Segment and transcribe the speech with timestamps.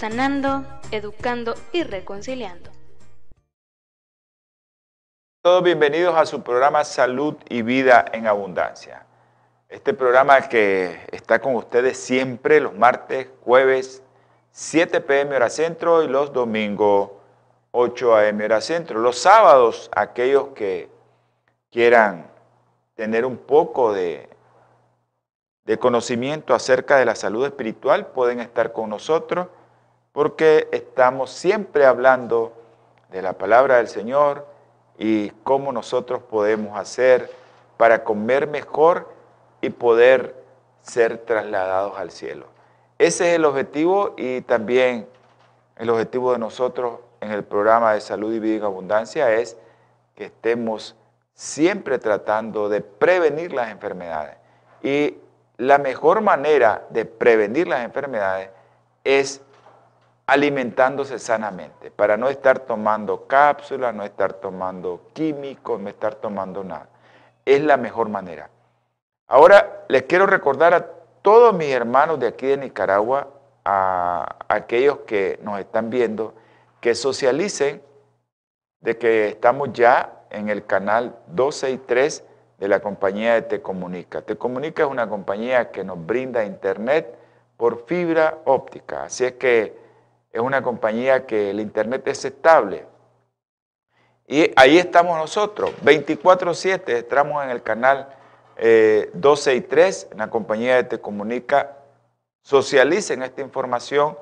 [0.00, 2.70] sanando, educando y reconciliando.
[5.42, 9.04] Todos bienvenidos a su programa Salud y Vida en Abundancia.
[9.68, 14.02] Este programa que está con ustedes siempre los martes, jueves,
[14.52, 17.10] 7 pm hora centro y los domingos,
[17.72, 19.00] 8 am hora centro.
[19.00, 20.88] Los sábados, aquellos que
[21.70, 22.26] quieran
[22.94, 24.30] tener un poco de,
[25.78, 29.48] conocimiento acerca de la salud espiritual pueden estar con nosotros
[30.12, 32.52] porque estamos siempre hablando
[33.10, 34.46] de la palabra del Señor
[34.98, 37.30] y cómo nosotros podemos hacer
[37.76, 39.08] para comer mejor
[39.60, 40.34] y poder
[40.82, 42.46] ser trasladados al cielo.
[42.98, 45.08] Ese es el objetivo y también
[45.76, 49.56] el objetivo de nosotros en el programa de salud y vida en abundancia es
[50.14, 50.96] que estemos
[51.34, 54.36] siempre tratando de prevenir las enfermedades.
[54.82, 55.16] Y
[55.56, 58.50] la mejor manera de prevenir las enfermedades
[59.04, 59.40] es
[60.30, 66.88] alimentándose sanamente, para no estar tomando cápsulas, no estar tomando químicos, no estar tomando nada.
[67.44, 68.48] Es la mejor manera.
[69.26, 70.86] Ahora les quiero recordar a
[71.22, 73.26] todos mis hermanos de aquí de Nicaragua,
[73.64, 76.32] a aquellos que nos están viendo,
[76.80, 77.82] que socialicen
[78.78, 82.24] de que estamos ya en el canal 12 y 3
[82.58, 84.22] de la compañía de Te Comunica.
[84.22, 87.18] Te Comunica es una compañía que nos brinda internet
[87.56, 89.02] por fibra óptica.
[89.02, 89.79] Así es que
[90.32, 92.86] es una compañía que el Internet es estable.
[94.26, 98.08] Y ahí estamos nosotros, 24/7, estamos en el canal
[98.56, 101.78] 12 eh, y 3, en la compañía de Te Comunica.
[102.42, 104.16] Socialicen esta información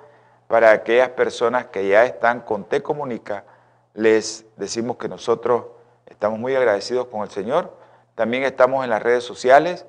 [0.46, 3.44] para aquellas personas que ya están con Te Comunica.
[3.92, 5.66] Les decimos que nosotros
[6.06, 7.76] estamos muy agradecidos con el Señor.
[8.14, 9.84] También estamos en las redes sociales,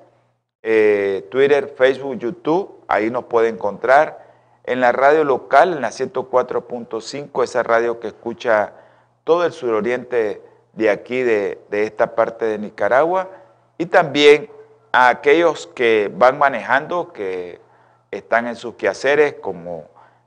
[0.62, 4.29] eh, Twitter, Facebook, YouTube, ahí nos puede encontrar
[4.64, 8.72] en la radio local, en la 104.5, esa radio que escucha
[9.24, 13.28] todo el suroriente de aquí, de, esta parte de Nicaragua,
[13.78, 14.50] y también
[14.92, 17.60] a aquellos que van manejando, que
[18.10, 19.84] están en sus quehaceres, como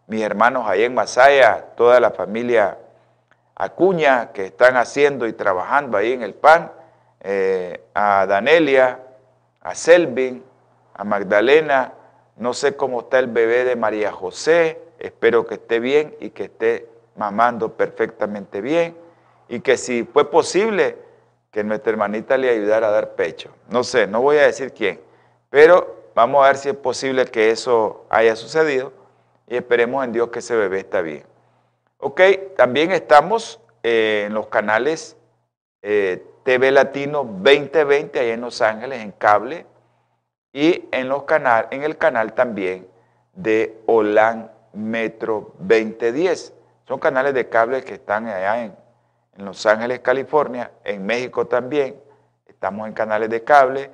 [0.08, 2.78] mis hermanos ahí en Masaya, toda la familia
[3.56, 6.72] Acuña, que están haciendo y trabajando ahí en el PAN,
[7.22, 9.00] eh, a Danelia,
[9.62, 10.44] a Selvin,
[10.94, 11.94] a Magdalena,
[12.38, 16.46] no sé cómo está el bebé de María José, espero que esté bien y que
[16.46, 18.98] esté mamando perfectamente bien
[19.48, 20.98] y que si fue posible
[21.52, 23.52] que nuestra hermanita le ayudara a dar pecho.
[23.70, 25.00] No sé, no voy a decir quién,
[25.50, 28.92] pero vamos a ver si es posible que eso haya sucedido
[29.48, 31.24] y esperemos en Dios que ese bebé está bien.
[32.00, 32.22] Ok,
[32.58, 35.16] también estamos eh, en los canales
[35.82, 39.66] eh, TV Latino 2020 ahí en Los Ángeles en cable
[40.54, 42.88] y en, los canal, en el canal también
[43.34, 46.54] de OLAN Metro 2010.
[46.88, 48.76] Son canales de cable que están allá en,
[49.38, 52.00] Los Ángeles, California, en México también.
[52.46, 53.90] Estamos en canales de cable,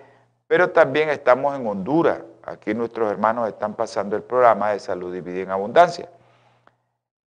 [0.48, 2.20] pero también estamos en Honduras.
[2.44, 6.10] Aquí nuestros hermanos están pasando el programa de Salud y Vida en Abundancia.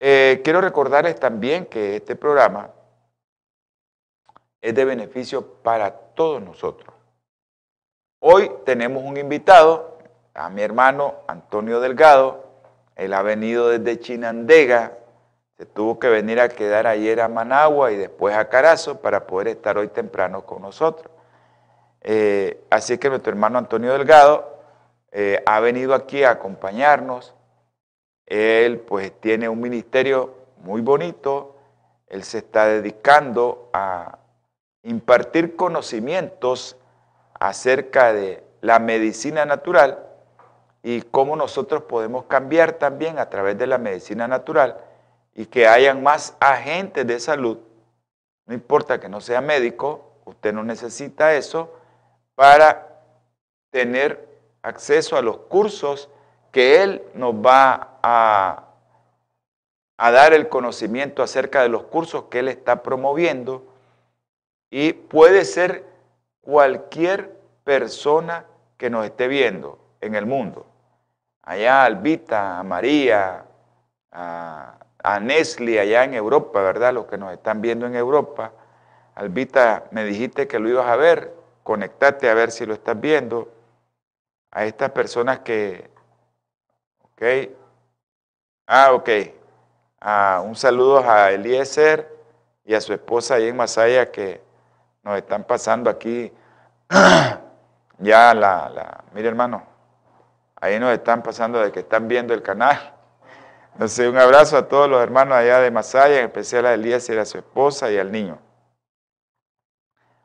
[0.01, 2.71] Eh, quiero recordarles también que este programa
[4.61, 7.00] es de beneficio para todos nosotros.
[8.23, 9.97] Hoy tenemos un invitado,
[10.35, 12.45] a mi hermano Antonio Delgado.
[12.95, 14.99] Él ha venido desde Chinandega,
[15.57, 19.49] se tuvo que venir a quedar ayer a Managua y después a Carazo para poder
[19.49, 21.11] estar hoy temprano con nosotros.
[22.03, 24.59] Eh, así que nuestro hermano Antonio Delgado
[25.13, 27.35] eh, ha venido aquí a acompañarnos.
[28.27, 31.57] Él pues tiene un ministerio muy bonito.
[32.07, 34.19] Él se está dedicando a
[34.83, 36.77] impartir conocimientos
[37.41, 40.07] acerca de la medicina natural
[40.83, 44.77] y cómo nosotros podemos cambiar también a través de la medicina natural
[45.35, 47.59] y que hayan más agentes de salud.
[48.47, 51.75] No importa que no sea médico, usted no necesita eso
[52.35, 53.03] para
[53.71, 54.29] tener
[54.63, 56.11] acceso a los cursos
[56.53, 58.65] que él nos va a,
[59.97, 63.65] a dar el conocimiento acerca de los cursos que él está promoviendo
[64.71, 65.90] y puede ser
[66.41, 68.47] cualquier persona
[68.77, 70.67] que nos esté viendo en el mundo.
[71.43, 73.45] Allá Albita, a María,
[74.13, 76.95] a, a Nestle allá en Europa, ¿verdad?
[76.95, 78.53] Los que nos están viendo en Europa.
[79.15, 83.53] Albita, me dijiste que lo ibas a ver, conectate a ver si lo estás viendo.
[84.53, 85.89] A estas personas que,
[87.03, 87.23] ok,
[88.67, 89.09] ah, ok,
[90.01, 92.09] ah, un saludo a Eliezer
[92.65, 94.41] y a su esposa ahí en Masaya que
[95.03, 96.33] nos están pasando aquí
[97.99, 99.63] ya la, la, mire hermano,
[100.57, 102.95] ahí nos están pasando de que están viendo el canal.
[103.73, 107.17] Entonces, un abrazo a todos los hermanos allá de Masaya, en especial a Elías y
[107.17, 108.39] a su esposa y al niño.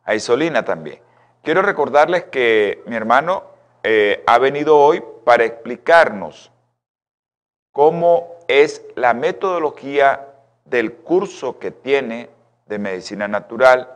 [0.03, 1.01] A Isolina también.
[1.43, 3.43] Quiero recordarles que mi hermano
[3.83, 6.51] eh, ha venido hoy para explicarnos
[7.71, 10.27] cómo es la metodología
[10.65, 12.29] del curso que tiene
[12.65, 13.94] de medicina natural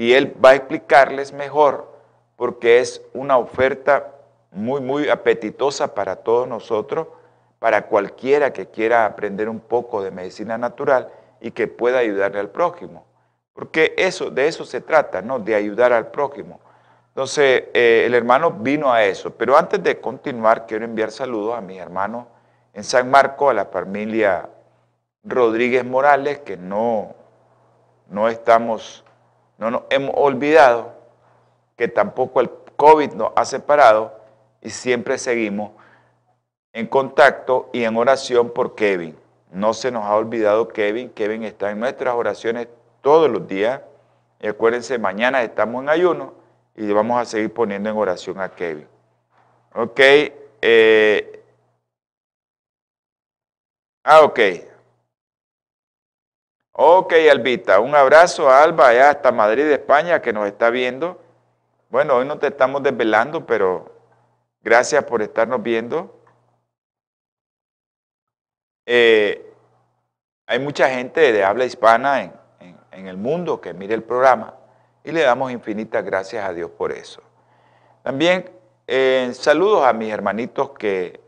[0.00, 1.92] y él va a explicarles mejor
[2.36, 4.14] porque es una oferta
[4.50, 7.08] muy, muy apetitosa para todos nosotros
[7.58, 12.48] para cualquiera que quiera aprender un poco de medicina natural y que pueda ayudarle al
[12.48, 13.04] prójimo.
[13.52, 15.38] Porque eso, de eso se trata, ¿no?
[15.38, 16.60] De ayudar al prójimo.
[17.08, 19.30] Entonces, eh, el hermano vino a eso.
[19.34, 22.24] Pero antes de continuar, quiero enviar saludos a mis hermanos
[22.72, 24.48] en San Marco, a la familia
[25.24, 27.14] Rodríguez Morales, que no,
[28.08, 29.04] no estamos,
[29.60, 30.94] no nos hemos olvidado,
[31.76, 34.18] que tampoco el COVID nos ha separado
[34.62, 35.72] y siempre seguimos
[36.72, 39.16] en contacto y en oración por Kevin.
[39.52, 41.10] No se nos ha olvidado Kevin.
[41.10, 42.68] Kevin está en nuestras oraciones
[43.02, 43.82] todos los días.
[44.40, 46.32] Y acuérdense, mañana estamos en ayuno
[46.74, 48.88] y vamos a seguir poniendo en oración a Kevin.
[49.74, 50.00] Ok.
[50.62, 51.44] Eh,
[54.04, 54.40] ah, ok.
[56.72, 57.80] Ok, Albita.
[57.80, 61.20] Un abrazo a Alba allá hasta Madrid, España, que nos está viendo.
[61.90, 63.92] Bueno, hoy no te estamos desvelando, pero
[64.62, 66.22] gracias por estarnos viendo.
[68.86, 69.52] Eh,
[70.46, 74.54] hay mucha gente de habla hispana en, el mundo que mire el programa
[75.04, 77.22] y le damos infinitas gracias a Dios por eso.
[78.02, 78.50] También
[78.86, 81.20] eh, saludos a mis hermanitos que,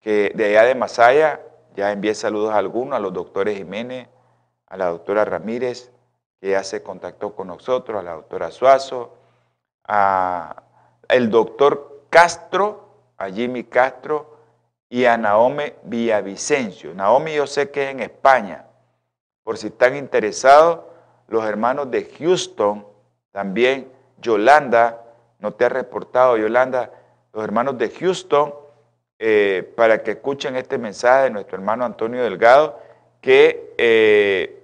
[0.00, 1.40] que de allá de Masaya,
[1.78, 4.08] ya envié saludos a algunos, a los doctores Jiménez,
[4.66, 5.92] a la doctora Ramírez,
[6.40, 9.14] que ya se contactó con nosotros, a la doctora Suazo,
[9.84, 10.64] a
[11.08, 14.38] el doctor Castro, a Jimmy Castro,
[14.88, 16.94] y a Naomi Villavicencio.
[16.94, 18.64] Naomi yo sé que es en España.
[19.44, 20.80] Por si están interesados,
[21.28, 22.84] los hermanos de Houston,
[23.30, 25.04] también Yolanda,
[25.38, 26.90] no te ha reportado Yolanda,
[27.32, 28.52] los hermanos de Houston,
[29.18, 32.80] eh, para que escuchen este mensaje de nuestro hermano Antonio Delgado,
[33.20, 34.62] que eh,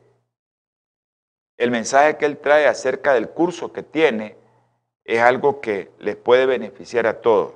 [1.56, 4.36] el mensaje que él trae acerca del curso que tiene
[5.04, 7.54] es algo que les puede beneficiar a todos,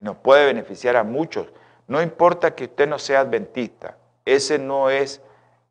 [0.00, 1.48] nos puede beneficiar a muchos
[1.86, 5.20] no importa que usted no sea adventista, ese no es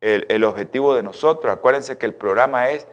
[0.00, 1.52] el, objetivo de nosotros.
[1.52, 2.86] Acuérdense que el programa es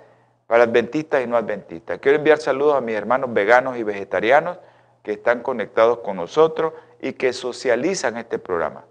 [0.47, 1.99] para adventistas y no adventistas.
[1.99, 4.57] Quiero enviar saludos a mis hermanos veganos y vegetarianos
[5.03, 8.85] que están conectados con nosotros y que socializan este programa.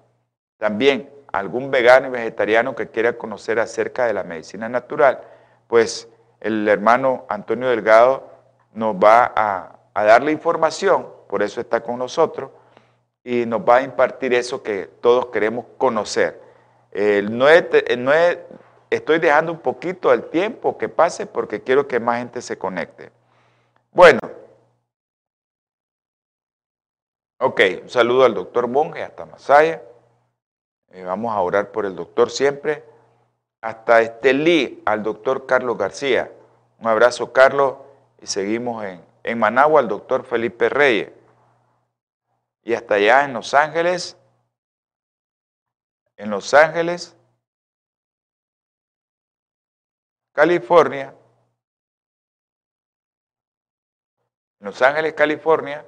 [0.58, 5.20] También algún vegano y vegetariano que quiera conocer acerca de la medicina natural,
[5.68, 6.08] pues
[6.40, 8.28] el hermano Antonio Delgado
[8.74, 12.50] nos va a, dar la información, por eso está con nosotros,
[13.22, 16.40] y nos va a impartir eso que todos queremos conocer.
[17.30, 17.46] no,
[17.98, 18.12] no
[18.90, 23.10] estoy dejando un poquito el tiempo que pase porque quiero que más gente se conecte.
[23.92, 24.18] Bueno,
[27.40, 29.82] ok, un saludo al doctor Monge hasta Masaya.
[30.90, 32.84] Eh, vamos a orar por el doctor siempre.
[33.60, 36.32] Hasta Estelí, al doctor Carlos García.
[36.78, 37.76] Un abrazo, Carlos,
[38.22, 41.10] y seguimos en, en Managua al doctor Felipe Reyes
[42.62, 44.16] y hasta allá en Los Ángeles,
[46.16, 47.16] en Los Ángeles,
[50.32, 51.14] California,
[54.60, 55.86] en Los Ángeles, California,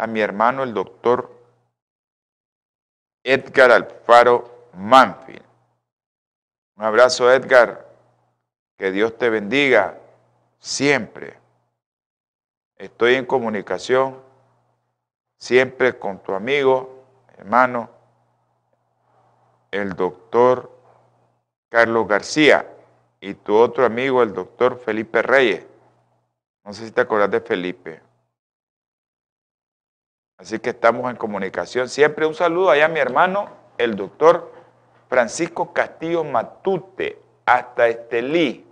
[0.00, 1.30] a mi hermano el doctor
[3.22, 5.44] Edgar Alfaro Manfield.
[6.76, 7.86] Un abrazo Edgar,
[8.78, 9.98] que Dios te bendiga
[10.58, 11.36] siempre.
[12.76, 14.16] Estoy en comunicación
[15.36, 17.04] siempre con tu amigo,
[17.36, 17.90] hermano,
[19.70, 20.70] el doctor
[21.68, 22.66] Carlos García
[23.20, 25.66] y tu otro amigo, el doctor Felipe Reyes.
[26.64, 28.09] No sé si te acuerdas de Felipe.
[30.40, 31.90] Así que estamos en comunicación.
[31.90, 34.50] Siempre un saludo allá a mi hermano, el doctor
[35.06, 38.66] Francisco Castillo Matute, hasta Estelí.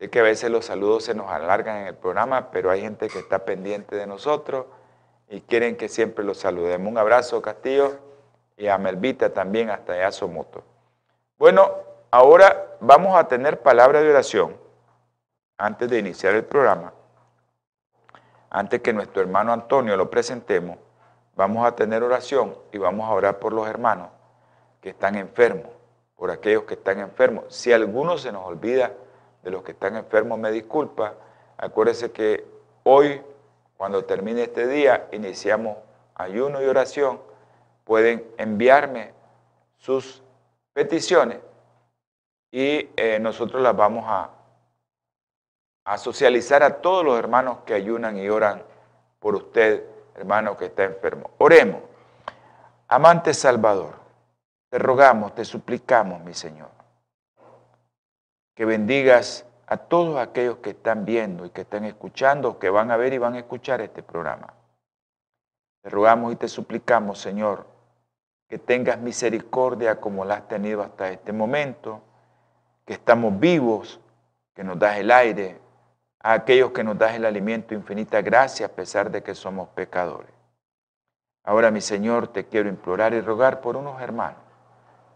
[0.00, 3.08] Sé que a veces los saludos se nos alargan en el programa, pero hay gente
[3.08, 4.66] que está pendiente de nosotros
[5.28, 6.90] y quieren que siempre los saludemos.
[6.90, 8.00] Un abrazo, Castillo,
[8.56, 10.10] y a Melvita también hasta allá.
[11.38, 11.70] Bueno,
[12.10, 14.56] ahora vamos a tener palabra de oración
[15.58, 16.92] antes de iniciar el programa.
[18.50, 20.78] Antes que nuestro hermano Antonio lo presentemos,
[21.34, 24.08] vamos a tener oración y vamos a orar por los hermanos
[24.80, 25.66] que están enfermos,
[26.16, 27.44] por aquellos que están enfermos.
[27.48, 28.92] Si alguno se nos olvida
[29.42, 31.14] de los que están enfermos, me disculpa.
[31.56, 32.46] Acuérdese que
[32.84, 33.22] hoy,
[33.76, 35.76] cuando termine este día, iniciamos
[36.14, 37.20] ayuno y oración.
[37.84, 39.12] Pueden enviarme
[39.76, 40.22] sus
[40.72, 41.38] peticiones
[42.50, 44.30] y eh, nosotros las vamos a,
[45.86, 48.60] a socializar a todos los hermanos que ayunan y oran
[49.20, 49.84] por usted,
[50.16, 51.30] hermano que está enfermo.
[51.38, 51.80] Oremos.
[52.88, 53.94] Amante Salvador.
[54.68, 56.70] Te rogamos, te suplicamos, mi Señor,
[58.56, 62.96] que bendigas a todos aquellos que están viendo y que están escuchando, que van a
[62.96, 64.54] ver y van a escuchar este programa.
[65.82, 67.64] Te rogamos y te suplicamos, Señor,
[68.48, 72.00] que tengas misericordia como la has tenido hasta este momento,
[72.84, 74.00] que estamos vivos,
[74.52, 75.60] que nos das el aire,
[76.26, 80.32] a aquellos que nos das el alimento, infinita gracia a pesar de que somos pecadores.
[81.44, 84.40] Ahora, mi Señor, te quiero implorar y rogar por unos hermanos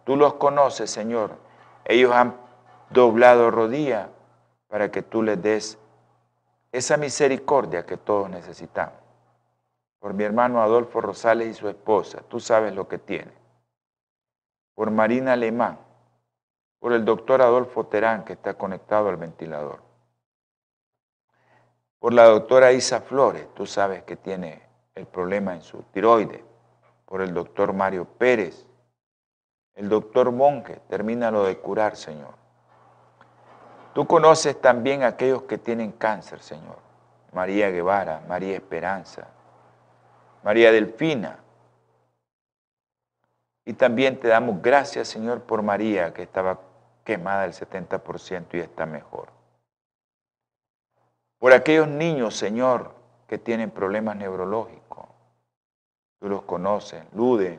[0.04, 1.32] Tú los conoces, Señor.
[1.84, 2.36] Ellos han
[2.90, 4.10] doblado rodilla
[4.68, 5.78] para que tú les des
[6.70, 8.94] esa misericordia que todos necesitamos.
[9.98, 13.32] Por mi hermano Adolfo Rosales y su esposa, tú sabes lo que tiene.
[14.74, 15.78] Por Marina Alemán,
[16.78, 19.89] por el doctor Adolfo Terán que está conectado al ventilador.
[22.00, 24.62] Por la doctora Isa Flores, tú sabes que tiene
[24.94, 26.40] el problema en su tiroides.
[27.04, 28.66] Por el doctor Mario Pérez,
[29.74, 32.34] el doctor Monge, termínalo de curar, Señor.
[33.92, 36.78] Tú conoces también a aquellos que tienen cáncer, Señor.
[37.32, 39.28] María Guevara, María Esperanza,
[40.42, 41.38] María Delfina.
[43.66, 46.60] Y también te damos gracias, Señor, por María, que estaba
[47.04, 49.39] quemada el 70% y está mejor.
[51.40, 52.94] Por aquellos niños, Señor,
[53.26, 55.06] que tienen problemas neurológicos.
[56.18, 57.58] Tú los conoces, Lude,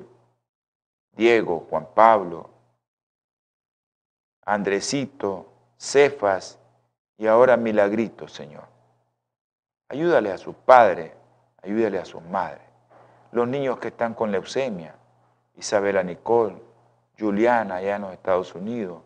[1.13, 2.47] Diego, Juan Pablo,
[4.45, 5.47] Andresito,
[5.77, 6.59] Cefas
[7.17, 8.65] y ahora Milagrito, Señor.
[9.89, 11.11] Ayúdale a sus padres,
[11.63, 12.61] ayúdale a sus madres.
[13.31, 14.93] Los niños que están con leucemia,
[15.55, 16.61] Isabela Nicole,
[17.17, 19.01] Juliana allá en los Estados Unidos,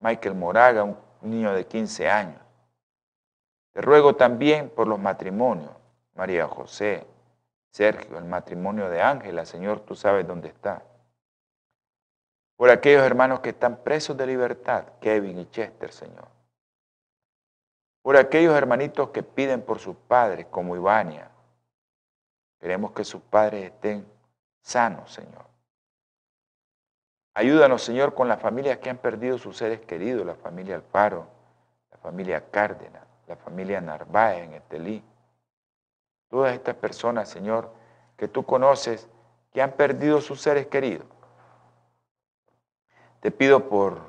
[0.00, 2.41] Michael Moraga, un niño de 15 años.
[3.72, 5.72] Te ruego también por los matrimonios,
[6.14, 7.06] María José,
[7.70, 10.82] Sergio, el matrimonio de Ángela, Señor, tú sabes dónde está
[12.62, 16.28] por aquellos hermanos que están presos de libertad, Kevin y Chester, Señor.
[18.02, 21.28] Por aquellos hermanitos que piden por sus padres, como Ivania.
[22.60, 24.06] Queremos que sus padres estén
[24.60, 25.44] sanos, Señor.
[27.34, 31.26] Ayúdanos, Señor, con las familias que han perdido sus seres queridos, la familia Alfaro,
[31.90, 33.02] la familia Cárdenas,
[33.32, 35.02] la familia Narváez en Estelí.
[36.28, 37.72] Todas estas personas, Señor,
[38.18, 39.08] que tú conoces,
[39.54, 41.06] que han perdido sus seres queridos.
[43.20, 44.00] Te pido por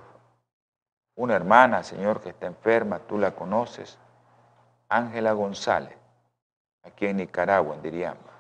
[1.16, 3.98] una hermana, Señor, que está enferma, tú la conoces,
[4.90, 5.98] Ángela González,
[6.84, 8.34] aquí en Nicaragua, en Diriamba.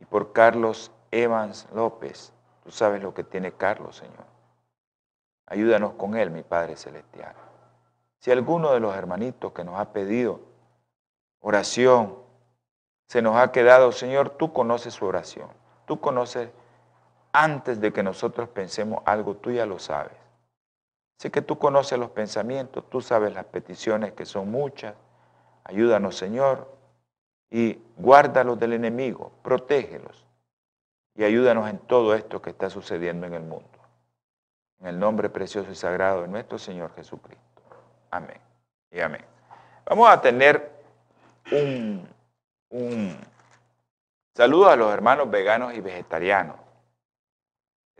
[0.00, 4.26] Y por Carlos Evans López, tú sabes lo que tiene Carlos, Señor.
[5.46, 7.34] Ayúdanos con él, mi Padre Celestial.
[8.22, 10.38] Si alguno de los hermanitos que nos ha pedido
[11.40, 12.14] oración
[13.08, 15.48] se nos ha quedado, Señor, tú conoces su oración.
[15.86, 16.50] Tú conoces
[17.32, 20.16] antes de que nosotros pensemos algo, tú ya lo sabes.
[21.18, 24.94] Sé que tú conoces los pensamientos, tú sabes las peticiones que son muchas.
[25.64, 26.72] Ayúdanos, Señor,
[27.50, 30.28] y guárdalos del enemigo, protégelos
[31.16, 33.80] y ayúdanos en todo esto que está sucediendo en el mundo.
[34.78, 37.51] En el nombre precioso y sagrado de nuestro Señor Jesucristo.
[38.12, 38.40] Amén
[38.92, 39.24] y amén.
[39.84, 40.70] Vamos a tener
[41.50, 42.08] un,
[42.70, 43.18] un
[44.32, 46.62] saludo a los hermanos veganos y vegetarianos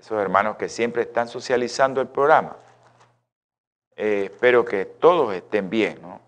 [0.02, 2.56] esos hermanos que siempre están socializando el programa.
[3.94, 6.02] Eh, espero que todos estén bien.
[6.02, 6.20] ¿no?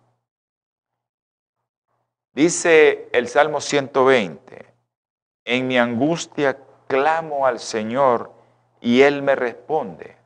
[2.32, 4.64] Dice el Salmo 120,
[5.44, 8.30] en mi angustia clamo al Señor
[8.80, 10.16] y Él me responde,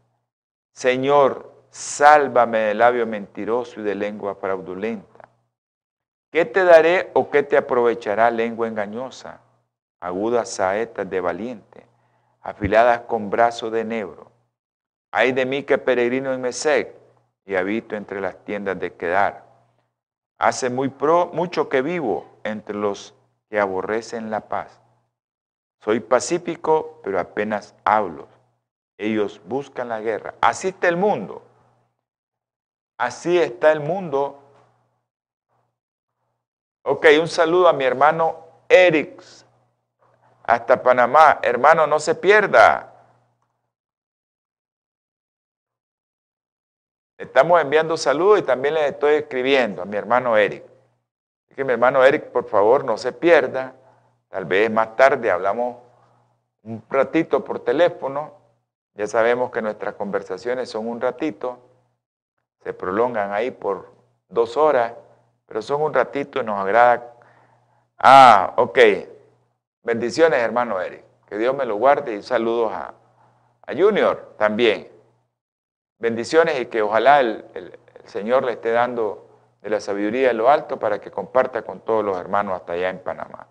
[0.75, 5.29] Señor, sálvame del labio mentiroso y de lengua fraudulenta.
[6.31, 9.41] ¿Qué te daré o qué te aprovechará lengua engañosa,
[10.01, 11.89] agudas saetas de valiente?
[12.49, 14.31] afiladas con brazo de nebro.
[15.13, 16.95] Hay de mí que peregrino en Mesec
[17.45, 19.45] y habito entre las tiendas de Quedar.
[20.39, 23.15] Hace muy pro, mucho que vivo entre los
[23.51, 24.81] que aborrecen la paz.
[25.81, 28.29] Soy pacífico, pero apenas hablo.
[28.97, 30.35] Ellos buscan la guerra.
[30.41, 31.43] Así está el mundo.
[32.99, 34.43] Así está el mundo.
[36.83, 39.23] Ok, un saludo a mi hermano Eric
[40.43, 41.39] hasta Panamá.
[41.43, 42.93] Hermano, no se pierda.
[47.17, 50.65] Estamos enviando saludos y también les estoy escribiendo a mi hermano Eric.
[51.55, 53.75] que mi hermano Eric, por favor, no se pierda.
[54.29, 55.77] Tal vez más tarde hablamos
[56.63, 58.33] un ratito por teléfono.
[58.95, 61.68] Ya sabemos que nuestras conversaciones son un ratito.
[62.63, 63.93] Se prolongan ahí por
[64.29, 64.93] dos horas,
[65.47, 67.15] pero son un ratito y nos agrada.
[67.99, 68.79] Ah, ok.
[69.83, 71.05] Bendiciones, hermano Eric.
[71.27, 72.95] Que Dios me lo guarde y saludos a,
[73.67, 74.89] a Junior también.
[75.99, 77.45] Bendiciones y que ojalá el,
[78.05, 79.29] Señor le esté dando
[79.61, 82.89] de la sabiduría de lo alto para que comparta con todos los hermanos hasta allá
[82.89, 83.47] en Panamá.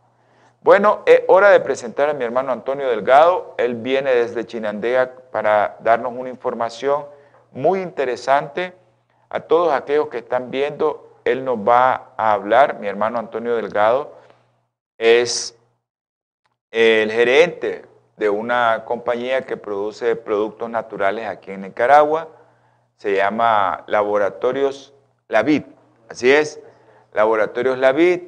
[0.61, 3.53] Bueno, es hora de presentar a mi hermano Antonio Delgado.
[3.57, 7.05] Él viene desde Chinandega para darnos una información
[7.51, 8.73] muy interesante.
[9.29, 12.79] A todos aquellos que están viendo, él nos va a hablar.
[12.79, 14.15] Mi hermano Antonio Delgado
[14.97, 15.57] es
[16.71, 22.29] el gerente de una compañía que produce productos naturales aquí en Nicaragua.
[22.97, 24.93] Se llama Laboratorios
[25.27, 25.63] Lavid.
[26.09, 26.59] Así es,
[27.13, 28.21] Laboratorios Lavid.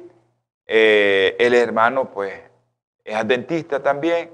[0.66, 2.34] Eh, el hermano, pues,
[3.04, 4.30] es dentista también.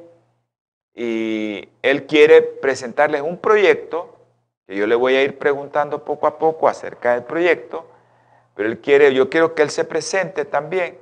[0.95, 4.16] Y él quiere presentarles un proyecto
[4.67, 7.87] que yo le voy a ir preguntando poco a poco acerca del proyecto.
[8.55, 10.99] Pero él quiere, yo quiero que él se presente también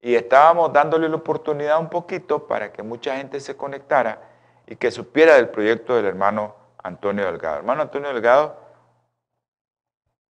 [0.00, 4.20] y estábamos dándole la oportunidad un poquito para que mucha gente se conectara
[4.66, 7.56] y que supiera del proyecto del hermano Antonio Delgado.
[7.56, 8.54] Hermano Antonio Delgado,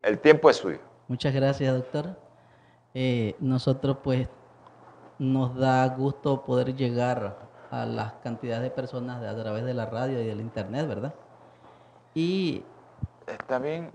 [0.04, 0.80] el tiempo es suyo.
[1.08, 2.16] Muchas gracias, doctor.
[2.94, 4.28] Eh, nosotros pues
[5.18, 10.22] nos da gusto poder llegar a las cantidades de personas a través de la radio
[10.22, 11.16] y del internet, ¿verdad?
[12.14, 12.64] Y...
[13.28, 13.92] Está bien.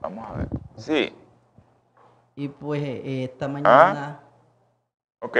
[0.00, 0.48] Vamos a ver.
[0.76, 1.12] Sí.
[2.36, 4.20] Y pues eh, esta mañana...
[4.22, 4.30] Ah.
[5.22, 5.36] Ok.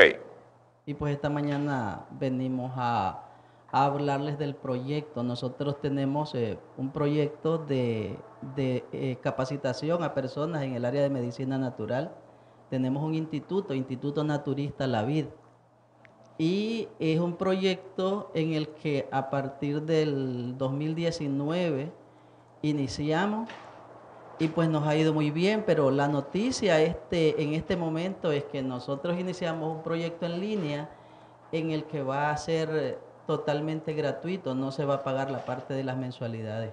[0.86, 3.24] Y pues esta mañana venimos a,
[3.72, 5.22] hablarles del proyecto.
[5.22, 8.18] Nosotros tenemos eh, un proyecto de,
[8.56, 12.12] eh, capacitación a personas en el área de medicina natural.
[12.68, 15.26] Tenemos un instituto, Instituto Naturista La Vid.
[16.40, 21.92] Y es un proyecto en el que a partir del 2019
[22.62, 23.46] iniciamos
[24.38, 28.44] y pues nos ha ido muy bien, pero la noticia este, en este momento es
[28.44, 30.88] que nosotros iniciamos un proyecto en línea
[31.52, 35.74] en el que va a ser totalmente gratuito, no se va a pagar la parte
[35.74, 36.72] de las mensualidades.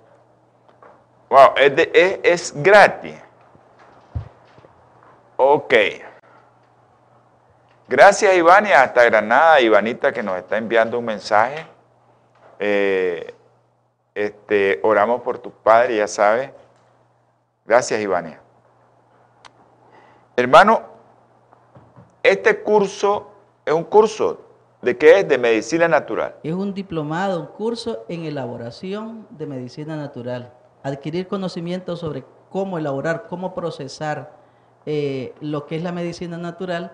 [1.29, 1.89] Wow, es,
[2.23, 3.15] es, gratis.
[5.35, 5.73] Ok.
[7.89, 11.65] Gracias Iván hasta Granada, Ivanita que nos está enviando un mensaje.
[12.59, 13.33] Eh,
[14.13, 16.51] este, oramos por tu padre, ya sabes.
[17.65, 18.41] Gracias, Ivania.
[20.35, 20.81] Hermano,
[22.23, 23.31] este curso
[23.65, 24.41] es un curso
[24.81, 25.27] de qué es?
[25.27, 26.35] De medicina natural.
[26.43, 30.53] Es un diplomado, un curso en elaboración de medicina natural.
[30.83, 34.31] Adquirir conocimiento sobre cómo elaborar, cómo procesar
[34.85, 36.91] eh, lo que es la medicina natural,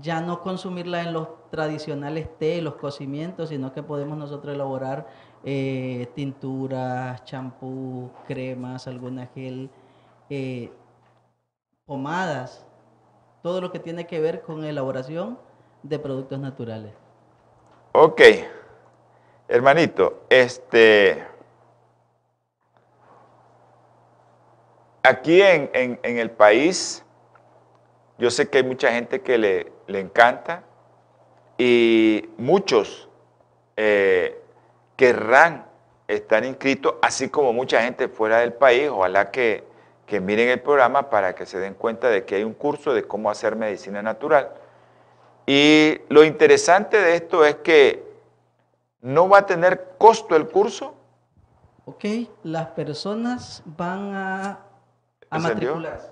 [0.00, 5.06] ya no consumirla en los tradicionales té, los cocimientos, sino que podemos nosotros elaborar
[5.44, 9.70] eh, tinturas, champú, cremas, alguna gel,
[10.28, 10.70] eh,
[11.86, 12.64] pomadas,
[13.42, 15.38] todo lo que tiene que ver con elaboración
[15.82, 16.92] de productos naturales.
[17.92, 18.20] Ok,
[19.48, 21.26] hermanito, este,
[25.02, 27.04] aquí en, el país,
[28.20, 30.62] yo sé que hay mucha gente que le, encanta
[31.58, 33.08] y muchos
[33.76, 34.40] eh,
[34.94, 35.66] querrán
[36.06, 39.68] estar inscritos, así como mucha gente fuera del país, ojalá que
[40.10, 43.04] que miren el programa para que se den cuenta de que hay un curso de
[43.04, 44.50] cómo hacer medicina natural.
[45.46, 48.04] Y lo interesante de esto es que
[49.02, 50.96] no va a tener costo el curso.
[51.84, 52.04] Ok,
[52.42, 54.58] las personas van a,
[55.30, 56.10] a matricularse.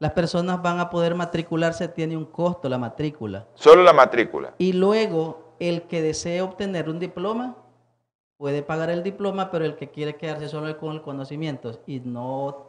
[0.00, 3.46] Las personas van a poder matricularse, tiene un costo la matrícula.
[3.54, 4.54] Solo la matrícula.
[4.58, 7.56] Y luego, el que desee obtener un diploma,
[8.36, 12.68] puede pagar el diploma, pero el que quiere quedarse solo con el conocimiento y no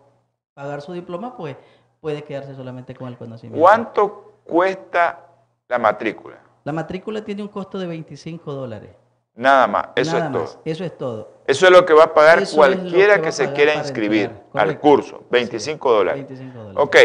[0.55, 1.55] pagar su diploma, pues
[2.01, 3.61] puede quedarse solamente con el conocimiento.
[3.61, 5.27] ¿Cuánto cuesta
[5.67, 6.39] la matrícula?
[6.63, 8.91] La matrícula tiene un costo de 25 dólares.
[9.35, 10.61] Nada más, eso es todo.
[10.65, 11.38] Eso es todo.
[11.49, 15.91] Eso es lo que va a pagar cualquiera que, se quiera inscribir al curso, 25
[15.91, 16.27] dólares.
[16.27, 16.77] 25 dólares.
[16.77, 16.95] Ok,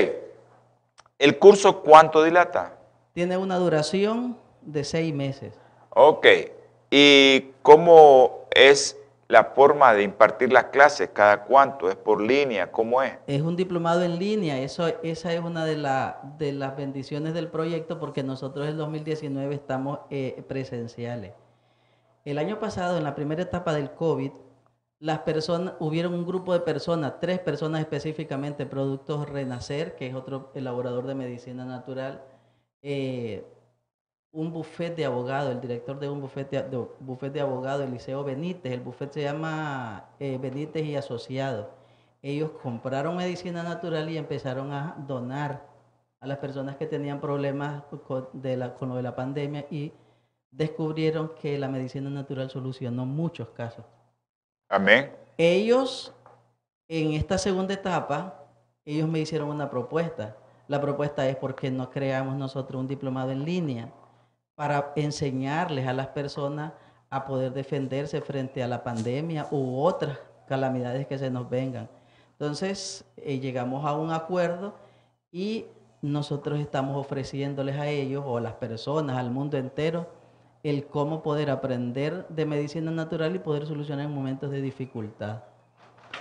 [1.19, 2.77] ¿el curso cuánto dilata?
[3.15, 5.55] Tiene una duración de seis meses.
[5.89, 6.27] Ok.
[6.91, 11.09] ¿Y cómo es la forma de impartir las clases?
[11.11, 11.89] ¿Cada cuánto?
[11.89, 12.71] ¿Es por línea?
[12.71, 13.15] ¿Cómo es?
[13.27, 17.49] Es un diplomado en línea, eso, esa es una de, la, de las bendiciones del
[17.49, 21.33] proyecto porque nosotros en 2019 estamos eh, presenciales.
[22.25, 24.33] El año pasado, en la primera etapa del COVID,
[24.99, 25.21] las
[25.81, 31.15] hubieron un grupo de personas, tres personas específicamente, Productos Renacer, que es otro elaborador de
[31.15, 32.23] medicina natural,
[32.81, 33.45] eh,
[34.33, 38.81] un buffet de abogados, el director de un buffet de, buffet de Eliseo Benítez, el
[38.81, 41.67] buffet se llama eh, Benítez y Asociados.
[42.23, 45.67] Ellos compraron medicina natural y empezaron a donar
[46.21, 49.93] a las personas que tenían problemas con, de la, con lo de la pandemia y
[50.57, 53.85] descubrieron que la medicina natural solucionó muchos casos.
[54.69, 55.13] Amén.
[55.37, 56.15] Ellos,
[56.89, 58.45] en esta segunda etapa,
[58.85, 60.37] ellos me hicieron una propuesta.
[60.69, 63.93] La propuesta es porque no creamos nosotros un diplomado en línea
[64.55, 66.73] para enseñarles a las personas
[67.11, 71.89] a poder defenderse frente a la pandemia u otras calamidades que se nos vengan.
[72.33, 74.75] Entonces, eh, llegamos a un acuerdo
[75.31, 75.67] y
[76.03, 80.07] nosotros estamos ofreciéndoles a ellos o a las personas, al mundo entero,
[80.65, 85.45] el cómo poder aprender de medicina natural y poder solucionar en momentos de dificultad.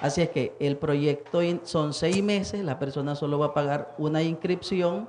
[0.01, 4.21] Así es que el proyecto son seis meses, la persona solo va a pagar una
[4.21, 5.07] inscripción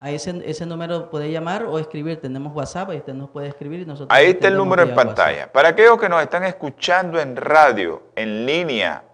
[0.00, 2.22] A ese, ese número puede llamar o escribir.
[2.22, 4.08] Tenemos WhatsApp y usted nos puede escribir y nosotros.
[4.10, 5.52] Ahí está el número en pantalla.
[5.52, 9.04] Para aquellos que nos están escuchando en radio, en línea,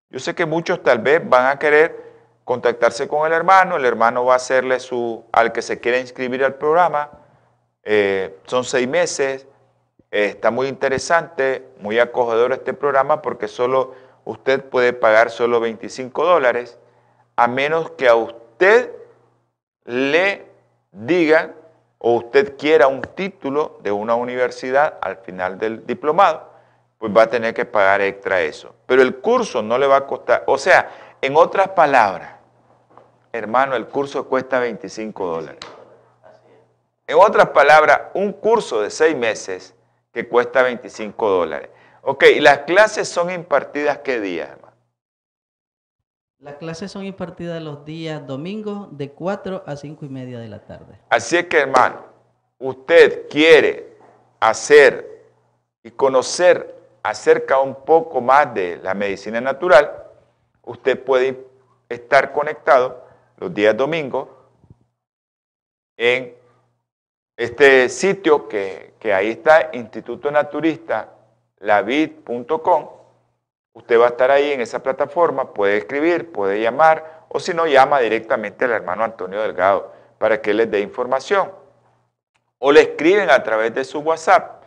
[0.09, 2.07] Yo sé que muchos tal vez van a querer
[2.45, 6.45] contactarse con el hermano, el hermano va a hacerle su, al que se quiera inscribir
[6.45, 7.11] al programa,
[7.83, 9.49] eh, son seis meses,
[10.13, 16.25] eh, está muy interesante, muy acogedor este programa porque solo usted puede pagar solo 25
[16.25, 16.79] dólares,
[17.35, 18.93] a menos que a usted
[19.85, 20.47] le
[20.93, 21.55] digan
[21.99, 26.51] o usted quiera un título de una universidad al final del diplomado,
[26.99, 28.75] pues va a tener que pagar extra eso.
[28.87, 32.35] Pero el curso no le va a costar, o sea, en otras palabras,
[33.33, 35.61] hermano, el curso cuesta 25 dólares.
[37.07, 39.75] En otras palabras, un curso de seis meses
[40.13, 41.71] que cuesta 25 dólares.
[42.03, 44.66] Ok, ¿y las clases son impartidas qué hermano?
[46.47, 50.61] Las clases son impartidas los días domingos de 4 a 5 y media de la
[50.61, 50.97] tarde.
[51.09, 52.05] Así es que, hermano,
[52.61, 53.97] usted quiere
[54.39, 55.25] hacer
[55.83, 59.91] y conocer acerca un poco más de la medicina natural,
[60.63, 61.45] usted puede
[61.89, 63.05] estar conectado
[63.39, 64.29] los días domingos
[65.97, 66.33] en
[67.37, 71.09] este sitio que, ahí está, Instituto Naturista,
[71.59, 72.96] lavid.com.
[73.77, 77.67] Usted va a estar ahí en esa plataforma, puede escribir, puede llamar, o si no,
[77.67, 81.53] llama directamente al hermano Antonio Delgado para que les dé información.
[82.59, 84.63] O le escriben a través de su WhatsApp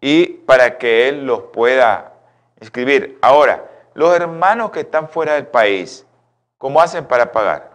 [0.00, 2.12] y para que él los pueda
[2.60, 3.18] escribir.
[3.22, 6.06] Ahora, los hermanos que están fuera del país,
[6.56, 7.72] ¿cómo hacen para pagar?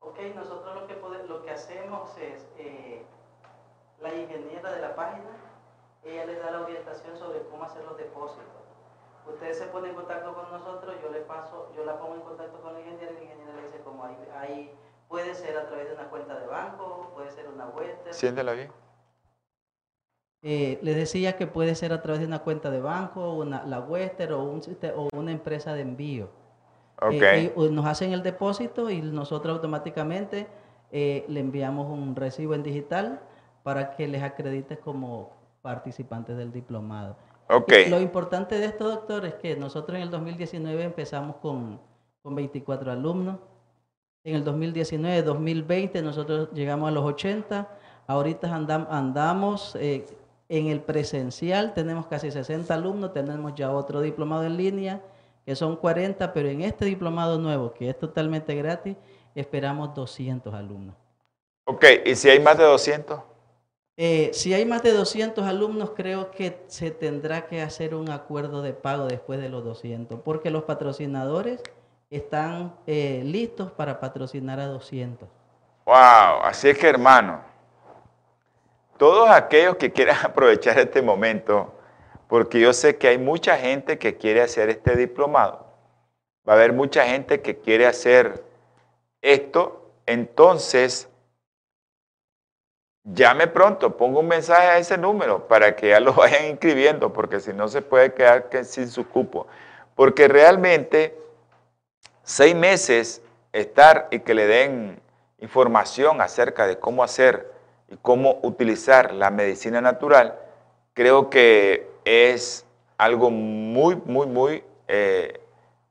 [0.00, 0.94] Ok, nosotros lo que,
[1.26, 3.02] lo que hacemos es, eh,
[4.02, 5.30] la ingeniera de la página,
[6.04, 8.44] ella les da la orientación sobre cómo hacer los depósitos.
[9.26, 12.60] Ustedes se ponen en contacto con nosotros, yo le paso, yo la pongo en contacto
[12.60, 14.70] con la ingeniera y la ingeniera le dice cómo ahí,
[15.08, 17.96] puede ser a través de una cuenta de banco, puede ser una web.
[18.10, 18.70] Siéntela bien.
[20.42, 23.80] Eh, les decía que puede ser a través de una cuenta de banco, una, la
[23.80, 24.60] Western o, un,
[24.94, 26.28] o una empresa de envío.
[27.00, 27.46] Okay.
[27.46, 30.46] Eh, nos hacen el depósito y nosotros automáticamente
[30.92, 33.20] eh, le enviamos un recibo en digital
[33.62, 35.32] para que les acredite como
[35.62, 37.16] participantes del diplomado.
[37.48, 37.88] Okay.
[37.90, 41.80] Lo importante de esto, doctor, es que nosotros en el 2019 empezamos con,
[42.22, 43.38] con 24 alumnos.
[44.24, 47.68] En el 2019, 2020 nosotros llegamos a los 80.
[48.06, 50.06] Ahorita andam, andamos eh,
[50.48, 55.02] en el presencial, tenemos casi 60 alumnos, tenemos ya otro diplomado en línea
[55.44, 58.96] que son 40, pero en este diplomado nuevo, que es totalmente gratis,
[59.34, 60.94] esperamos 200 alumnos.
[61.66, 63.20] Ok, ¿y si hay más de 200?
[63.96, 68.60] Eh, si hay más de 200 alumnos, creo que se tendrá que hacer un acuerdo
[68.60, 71.62] de pago después de los 200, porque los patrocinadores
[72.10, 75.28] están eh, listos para patrocinar a 200.
[75.86, 77.40] Wow, así es que hermano,
[78.96, 81.72] todos aquellos que quieran aprovechar este momento,
[82.26, 85.66] porque yo sé que hay mucha gente que quiere hacer este diplomado.
[86.48, 88.44] Va a haber mucha gente que quiere hacer
[89.22, 89.92] esto.
[90.06, 91.08] Entonces,
[93.04, 97.40] llame pronto, ponga un mensaje a ese número para que ya lo vayan inscribiendo, porque
[97.40, 99.46] si no se puede quedar sin su cupo.
[99.94, 101.16] Porque realmente,
[102.22, 105.00] seis meses estar y que le den
[105.38, 107.52] información acerca de cómo hacer
[107.88, 110.38] y cómo utilizar la medicina natural,
[110.94, 112.66] creo que es
[112.98, 115.40] algo muy, muy, muy, eh,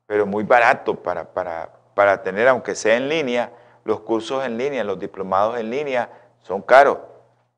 [0.07, 3.51] pero muy barato para, para, para tener, aunque sea en línea,
[3.85, 6.09] los cursos en línea, los diplomados en línea
[6.43, 6.99] son caros.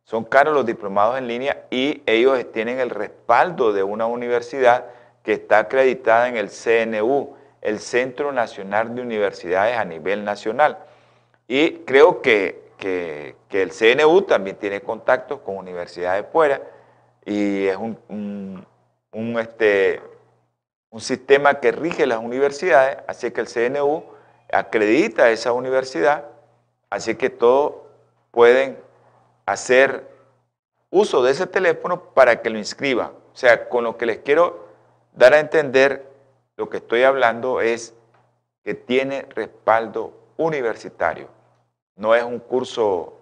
[0.03, 4.85] Son caros los diplomados en línea y ellos tienen el respaldo de una universidad
[5.23, 10.77] que está acreditada en el CNU, el Centro Nacional de Universidades a nivel nacional.
[11.47, 16.61] Y creo que, que, que el CNU también tiene contactos con universidades fuera
[17.25, 17.97] y es un,
[19.11, 20.01] un, este,
[20.91, 24.03] un sistema que rige las universidades, así que el CNU
[24.51, 26.25] acredita a esa universidad,
[26.91, 27.84] así que todos
[28.35, 28.77] pueden
[29.45, 30.07] hacer
[30.89, 33.11] uso de ese teléfono para que lo inscriban.
[33.33, 34.67] O sea, con lo que les quiero
[35.13, 36.05] dar a entender,
[36.57, 37.95] lo que estoy hablando es
[38.63, 41.29] que tiene respaldo universitario.
[41.95, 43.13] No es un curso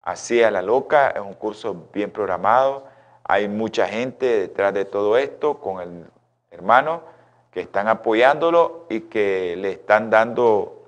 [0.00, 2.86] así a la loca, es un curso bien programado,
[3.24, 6.06] hay mucha gente detrás de todo esto con el
[6.52, 7.02] hermano
[7.50, 10.84] que están apoyándolo y que le están dando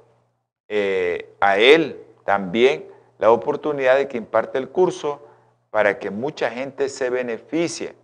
[0.68, 5.26] eh, a él también la oportunidad de que imparte el curso
[5.70, 7.94] para que mucha gente se beneficie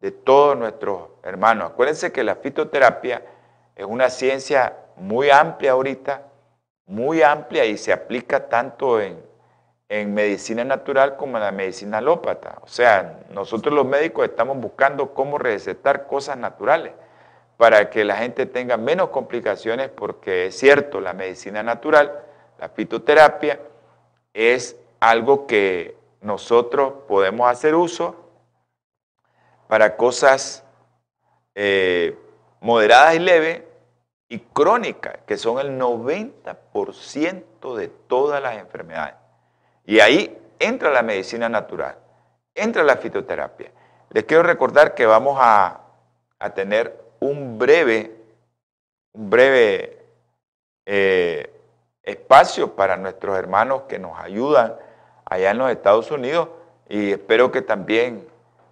[0.00, 1.70] de todos nuestros hermanos.
[1.70, 3.22] Acuérdense que la fitoterapia
[3.74, 6.22] es una ciencia muy amplia ahorita,
[6.86, 9.22] muy amplia y se aplica tanto en,
[9.88, 12.58] en medicina natural como en la medicina alópata.
[12.62, 16.92] O sea, nosotros los médicos estamos buscando cómo recetar cosas naturales
[17.56, 22.20] para que la gente tenga menos complicaciones, porque es cierto, la medicina natural,
[22.58, 23.58] la fitoterapia,
[24.38, 28.14] es algo que nosotros podemos hacer uso
[29.66, 30.62] para cosas
[31.56, 32.16] eh,
[32.60, 33.62] moderadas y leves
[34.28, 39.16] y crónicas, que son el 90% de todas las enfermedades.
[39.84, 41.98] Y ahí entra la medicina natural,
[42.54, 43.72] entra la fitoterapia.
[44.10, 45.80] Les quiero recordar que vamos a,
[46.54, 48.14] tener un breve,
[49.14, 49.98] un breve
[50.86, 51.57] eh,
[52.08, 54.74] espacio para nuestros hermanos que nos ayudan
[55.26, 56.48] allá en los Estados Unidos
[56.88, 58.26] y espero que también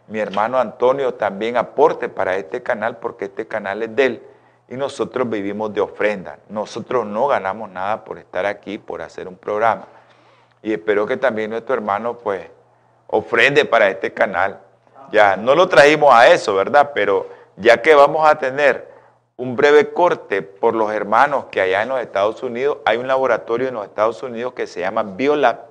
[0.08, 4.22] mi hermano Antonio también aporte para este canal porque este canal es de él
[4.68, 6.38] y nosotros vivimos de ofrenda.
[6.48, 9.86] Nosotros no ganamos nada por estar aquí, por hacer un programa
[10.62, 12.46] y espero que también nuestro hermano pues
[13.08, 14.60] ofrende para este canal.
[15.12, 16.90] Ya, no lo trajimos a eso, ¿verdad?
[16.94, 18.95] Pero ya que vamos a tener
[19.36, 23.68] un breve corte por los hermanos que allá en los Estados Unidos, hay un laboratorio
[23.68, 25.66] en los Estados Unidos que se llama Biolab,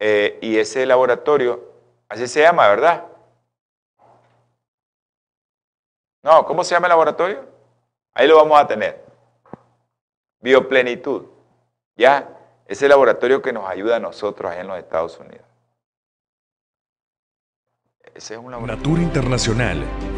[0.00, 1.62] eh, y ese laboratorio,
[2.08, 3.06] así se llama, ¿verdad?
[6.22, 7.44] No, ¿cómo se llama el laboratorio?
[8.14, 9.04] Ahí lo vamos a tener.
[10.40, 11.26] Bioplenitud.
[11.96, 12.28] ¿Ya?
[12.66, 15.44] Ese laboratorio que nos ayuda a nosotros allá en los Estados Unidos.
[18.14, 18.76] Ese es un laboratorio.
[18.76, 19.84] Natura Internacional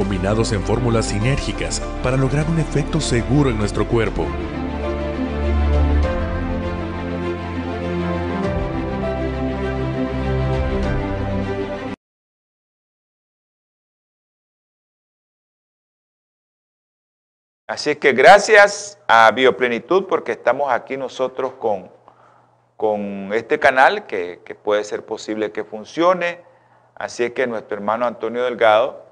[0.00, 4.26] combinados en fórmulas sinérgicas para lograr un efecto seguro en nuestro cuerpo.
[17.68, 22.00] Así que gracias a Bioplenitud porque estamos aquí nosotros con
[22.80, 26.40] con este canal que, puede ser posible que funcione.
[26.94, 29.04] Así es que nuestro hermano Antonio Delgado,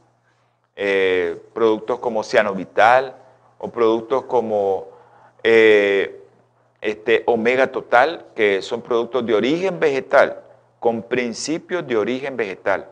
[0.75, 3.15] eh, productos como Cianovital
[3.59, 4.87] o productos como
[5.43, 6.23] eh,
[6.81, 10.41] este, Omega Total, que son productos de origen vegetal,
[10.79, 12.89] con principios de origen vegetal.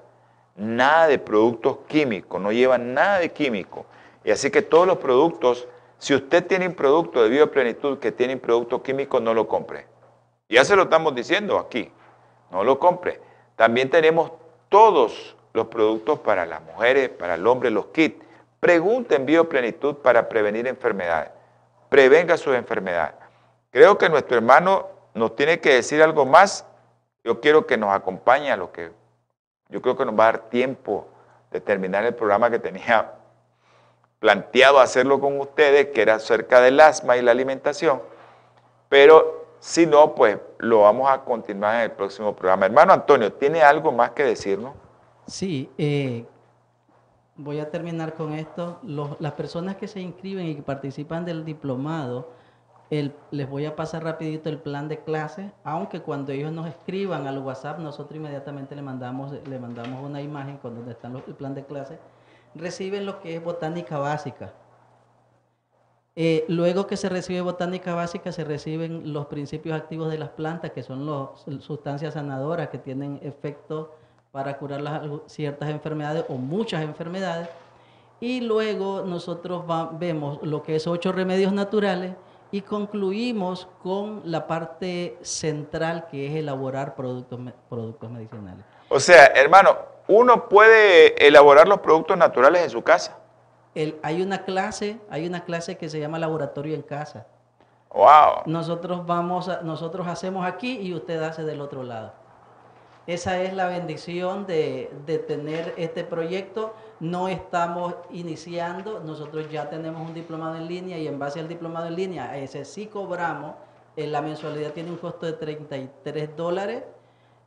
[0.55, 3.87] Nada de productos químicos, no llevan nada de químico.
[4.23, 8.35] Y así que todos los productos si usted tiene un producto de bioplenitud que tiene
[8.35, 9.87] un producto químico, no lo compre.
[10.47, 11.89] Ya se lo estamos diciendo aquí.
[12.53, 13.19] No lo compre.
[13.55, 14.31] También tenemos
[14.69, 18.23] todos los productos para las mujeres, para el hombre, los kits.
[18.59, 21.31] Pregunten bioplenitud para prevenir enfermedades.
[21.89, 23.15] Prevenga sus enfermedades.
[23.71, 26.65] Creo que nuestro hermano nos tiene que decir algo más.
[27.23, 28.91] Yo quiero que nos acompañe a lo que
[29.69, 31.07] yo creo que nos va a dar tiempo
[31.49, 33.13] de terminar el programa que tenía
[34.19, 38.01] planteado hacerlo con ustedes, que era acerca del asma y la alimentación,
[38.89, 42.65] pero si no, pues lo vamos a continuar en el próximo programa.
[42.65, 44.73] Hermano Antonio, ¿tiene algo más que decirnos?
[45.25, 46.25] Sí, eh,
[47.37, 48.81] voy a terminar con esto.
[48.83, 52.27] las personas que se inscriben y que participan del diplomado,
[52.89, 57.39] les voy a pasar rapidito el plan de clase, aunque cuando ellos nos escriban al
[57.39, 61.63] WhatsApp, nosotros inmediatamente le mandamos, le mandamos una imagen con donde está el plan de
[61.63, 61.99] clase
[62.55, 64.53] reciben lo que es botánica básica.
[66.15, 70.71] Eh, luego que se recibe botánica básica, se reciben los principios activos de las plantas,
[70.71, 73.95] que son las sustancias sanadoras que tienen efecto
[74.31, 74.81] para curar
[75.25, 77.49] ciertas enfermedades o muchas enfermedades.
[78.19, 82.13] Y luego nosotros vemos lo que es ocho remedios naturales
[82.51, 88.63] y concluimos con la parte central que es elaborar productos, productos medicinales.
[88.89, 89.75] O sea, hermano,
[90.07, 93.17] uno puede elaborar los productos naturales en su casa.
[94.01, 97.27] Hay una clase, hay una clase que se llama laboratorio en casa.
[97.93, 98.43] Wow.
[98.45, 102.13] Nosotros vamos, a- nosotros hacemos aquí y usted hace del otro lado.
[103.05, 106.73] Esa es la bendición de, de tener este proyecto.
[107.01, 111.87] No estamos iniciando, nosotros ya tenemos un diplomado en línea y en base al diplomado
[111.87, 113.55] en línea, a ese sí cobramos.
[113.97, 116.83] eh, la mensualidad tiene un costo de 33 dólares,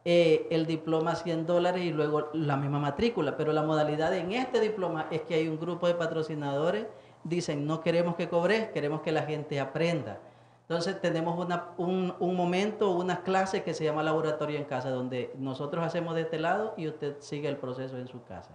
[0.08, 3.36] eh, el diploma 100 dólares y luego la misma matrícula.
[3.36, 6.86] Pero la modalidad en este diploma es que hay un grupo de patrocinadores,
[7.24, 10.20] dicen no queremos que cobres, queremos que la gente aprenda.
[10.62, 15.32] Entonces tenemos una- un, un momento, una clase que se llama laboratorio en casa, donde
[15.38, 18.50] nosotros hacemos de este lado y usted sigue el proceso en su casa.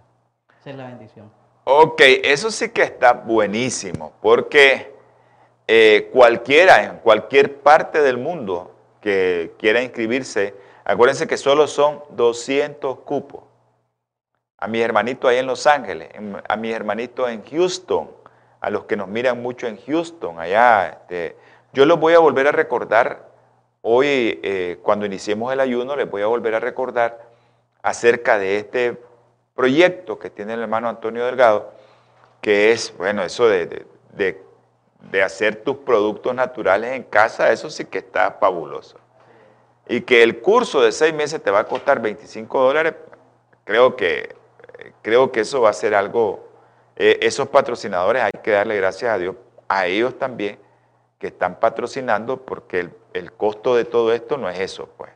[0.60, 1.30] Esa es la bendición.
[1.64, 4.94] Ok, eso sí que está buenísimo, porque
[5.68, 12.98] eh, cualquiera, en cualquier parte del mundo que quiera inscribirse, acuérdense que solo son 200
[13.00, 13.44] cupos.
[14.58, 16.08] A mis hermanitos ahí en Los Ángeles,
[16.48, 18.10] a mis hermanitos en Houston,
[18.60, 21.36] a los que nos miran mucho en Houston, allá, este,
[21.72, 23.28] yo los voy a volver a recordar
[23.80, 27.20] hoy, eh, cuando iniciemos el ayuno, les voy a volver a recordar
[27.82, 28.96] acerca de este
[29.56, 31.72] proyecto que tiene el hermano Antonio Delgado,
[32.40, 34.40] que es, bueno, eso de- de-
[35.10, 38.96] de hacer tus productos naturales en casa, eso sí que está fabuloso.
[39.92, 42.94] Y que el curso de seis meses te va a costar 25 dólares,
[43.64, 44.34] creo que,
[45.02, 46.48] creo que eso va a ser algo,
[46.96, 49.36] eh, esos patrocinadores hay que darle gracias a Dios,
[49.68, 50.58] a ellos también,
[51.18, 55.10] que están patrocinando, porque el, el costo de todo esto no es eso, pues.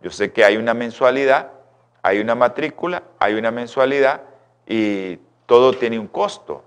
[0.00, 1.50] Yo sé que hay una mensualidad,
[2.00, 4.22] hay una matrícula, hay una mensualidad
[4.66, 6.64] y todo tiene un costo.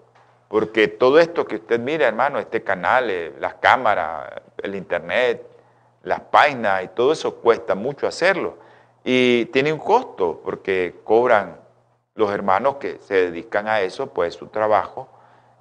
[0.50, 5.55] Porque todo esto que usted mira, hermano, este canal, eh, las cámaras, el internet,
[6.06, 8.58] las páginas y todo eso cuesta mucho hacerlo.
[9.04, 11.58] Y tiene un costo porque cobran
[12.16, 15.10] los hermanos que se dedican a eso, pues su trabajo,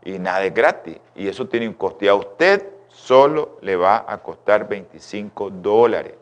[0.05, 0.99] y nada es gratis.
[1.17, 2.05] Y eso tiene un costo.
[2.05, 6.15] Y a usted solo le va a costar 25 dólares.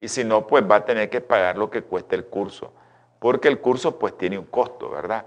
[0.00, 2.72] Y si no, pues va a tener que pagar lo que cuesta el curso.
[3.18, 5.26] Porque el curso pues tiene un costo, ¿verdad?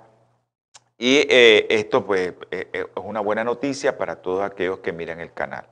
[0.97, 5.19] Y eh, esto pues eh, eh, es una buena noticia para todos aquellos que miran
[5.21, 5.65] el canal.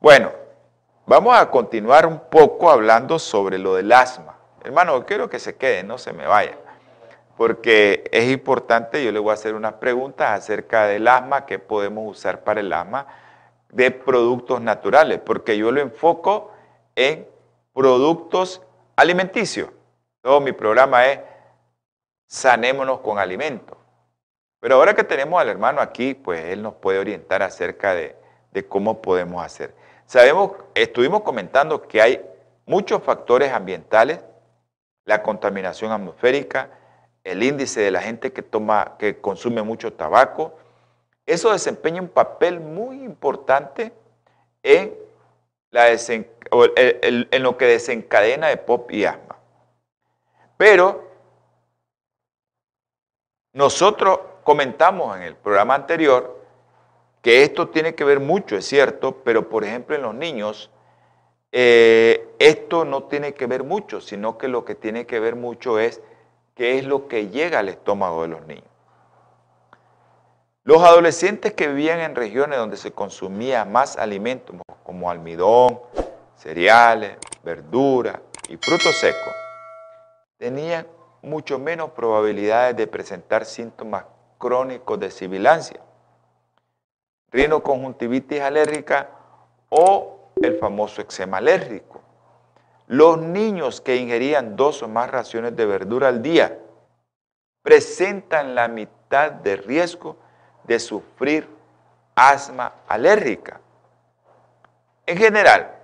[0.00, 0.32] Bueno,
[1.06, 4.36] vamos a continuar un poco hablando sobre lo del asma.
[4.64, 6.58] Hermano, quiero que se quede, no se me vaya,
[7.36, 12.08] porque es importante, yo le voy a hacer unas preguntas acerca del asma, que podemos
[12.08, 13.06] usar para el asma,
[13.70, 16.52] de productos naturales, porque yo lo enfoco
[16.94, 17.26] en
[17.72, 18.62] productos
[18.94, 19.70] alimenticios.
[20.22, 21.20] Todo mi programa es
[22.26, 23.76] sanémonos con alimentos.
[24.60, 28.16] Pero ahora que tenemos al hermano aquí, pues él nos puede orientar acerca de,
[28.52, 29.74] de cómo podemos hacer.
[30.06, 32.24] Sabemos, estuvimos comentando que hay
[32.64, 34.20] muchos factores ambientales,
[35.04, 36.70] la contaminación atmosférica,
[37.24, 40.54] el índice de la gente que toma, que consume mucho tabaco.
[41.26, 43.92] Eso desempeña un papel muy importante
[44.62, 44.94] en,
[47.40, 49.38] lo que desencadena de pop y asma.
[50.58, 51.10] Pero
[53.54, 56.44] nosotros comentamos en el programa anterior
[57.22, 60.70] que esto tiene que ver mucho, es cierto, pero por ejemplo en los niños,
[61.52, 65.78] eh, esto no tiene que ver mucho, sino que lo que tiene que ver mucho
[65.78, 66.02] es
[66.54, 68.64] qué es lo que llega al estómago de los niños.
[70.62, 75.80] Los adolescentes que vivían en regiones donde se consumía más alimentos como almidón,
[76.36, 79.34] cereales, verduras y frutos secos,
[80.38, 80.86] tenían
[81.20, 84.04] mucho menos probabilidades de presentar síntomas
[84.38, 85.80] crónicos de sibilancia,
[87.30, 89.10] rinoconjuntivitis alérgica
[89.68, 92.03] o el famoso eczema alérgico.
[92.86, 96.58] Los niños que ingerían dos o más raciones de verdura al día
[97.62, 100.16] presentan la mitad de riesgo
[100.64, 101.48] de sufrir
[102.14, 103.60] asma alérgica.
[105.06, 105.74] En general,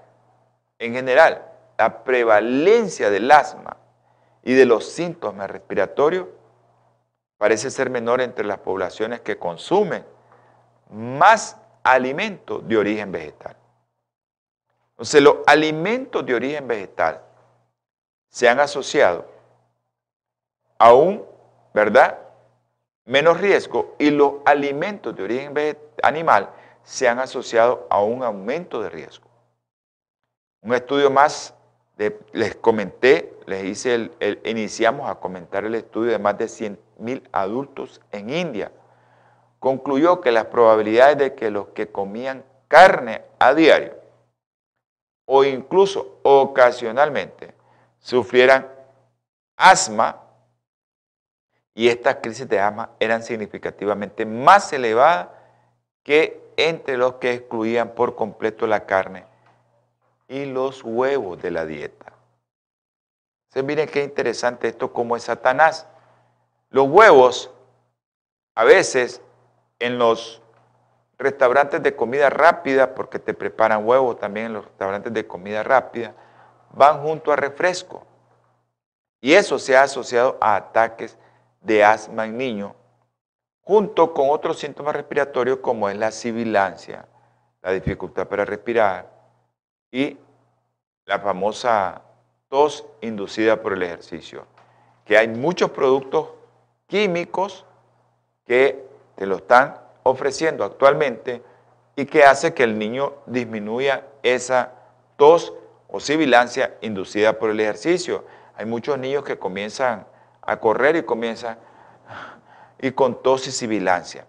[0.79, 1.47] en general,
[1.79, 3.77] la prevalencia del asma
[4.43, 6.27] y de los síntomas respiratorios
[7.39, 10.05] parece ser menor entre las poblaciones que consumen
[10.91, 13.57] más alimentos de origen vegetal.
[15.01, 17.23] Entonces, los alimentos de origen vegetal
[18.29, 19.25] se han asociado
[20.79, 21.25] a un,
[21.73, 22.19] ¿verdad?
[23.07, 25.55] Menos riesgo y los alimentos de origen
[26.03, 26.51] animal
[26.83, 29.27] se han asociado a un aumento de riesgo.
[30.61, 31.55] Un estudio más
[32.33, 38.03] les comenté, les hice el, iniciamos a comentar el estudio de más de 100.000 adultos
[38.13, 38.71] en India.
[39.61, 44.00] Concluyó que las probabilidades de que los que comían carne a diario
[45.33, 47.55] o incluso ocasionalmente
[48.01, 48.69] sufrieran
[49.57, 50.21] asma
[51.73, 55.29] y estas crisis de asma eran significativamente más elevadas
[56.03, 59.25] que entre los que excluían por completo la carne
[60.27, 62.13] y los huevos de la dieta.
[63.51, 65.87] Se miren qué interesante esto como es Satanás.
[66.71, 67.53] Los huevos,
[68.57, 69.23] a veces
[69.79, 70.43] en los
[71.21, 76.15] restaurantes de comida rápida, porque te preparan huevos también en los restaurantes de comida rápida,
[76.73, 78.07] van junto a refresco.
[79.21, 81.19] Y eso se ha asociado a ataques
[81.61, 82.73] de asma en niños,
[83.61, 87.07] junto con otros síntomas respiratorios como es la sibilancia,
[87.61, 89.11] la dificultad para respirar,
[89.93, 90.17] y
[91.05, 92.01] la famosa
[92.49, 94.47] tos inducida por el ejercicio.
[95.05, 96.31] Que hay muchos productos
[96.87, 97.67] químicos
[98.47, 101.43] que te lo están ofreciendo actualmente
[101.97, 104.73] y que hace que el niño disminuya esa
[105.17, 105.53] tos
[105.89, 108.25] o sibilancia inducida por el ejercicio.
[108.57, 110.07] Hay muchos niños que comienzan
[110.43, 111.59] a correr y comienzan
[112.81, 114.27] y con tos y sibilancia.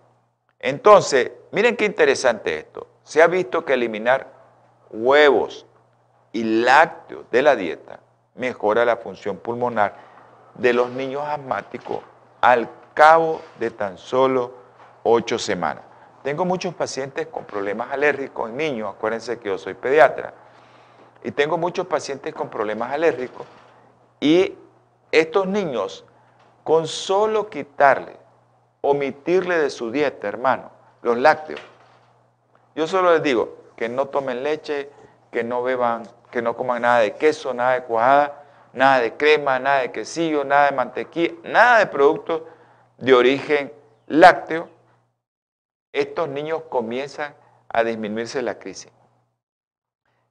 [0.60, 2.88] Entonces, miren qué interesante esto.
[3.04, 4.28] Se ha visto que eliminar
[4.90, 5.66] huevos
[6.34, 8.00] y lácteos de la dieta
[8.36, 9.96] mejora la función pulmonar
[10.56, 12.00] de los niños asmáticos
[12.42, 14.61] al cabo de tan solo
[15.04, 15.84] ocho semanas.
[16.24, 20.34] Tengo muchos pacientes con problemas alérgicos en niños, acuérdense que yo soy pediatra,
[21.24, 23.46] y tengo muchos pacientes con problemas alérgicos
[24.20, 24.56] y
[25.12, 26.06] estos niños,
[26.64, 28.16] con solo quitarle,
[28.82, 30.72] omitirle de su dieta, hermano,
[31.02, 31.60] los lácteos,
[32.76, 34.90] yo solo les digo que no tomen leche,
[35.32, 38.44] que no beban, que no coman nada de queso, nada de cuajada,
[38.74, 42.44] nada de crema, nada de quesillo, nada de mantequilla, nada de productos
[42.98, 43.74] de origen
[44.08, 44.70] lácteo,
[45.94, 47.36] estos niños comienzan
[47.70, 48.92] a disminuirse la crisis.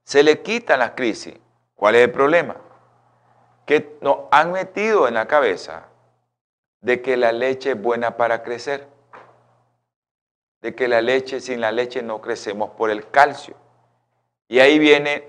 [0.04, 1.34] Se le quitan las crisis.
[1.74, 2.56] ¿Cuál es el problema?
[3.66, 5.86] Que nos han metido en la cabeza
[6.80, 8.88] de que la leche es buena para crecer,
[10.62, 13.54] de que la leche, sin la leche no crecemos por el calcio.
[14.48, 15.28] Y ahí viene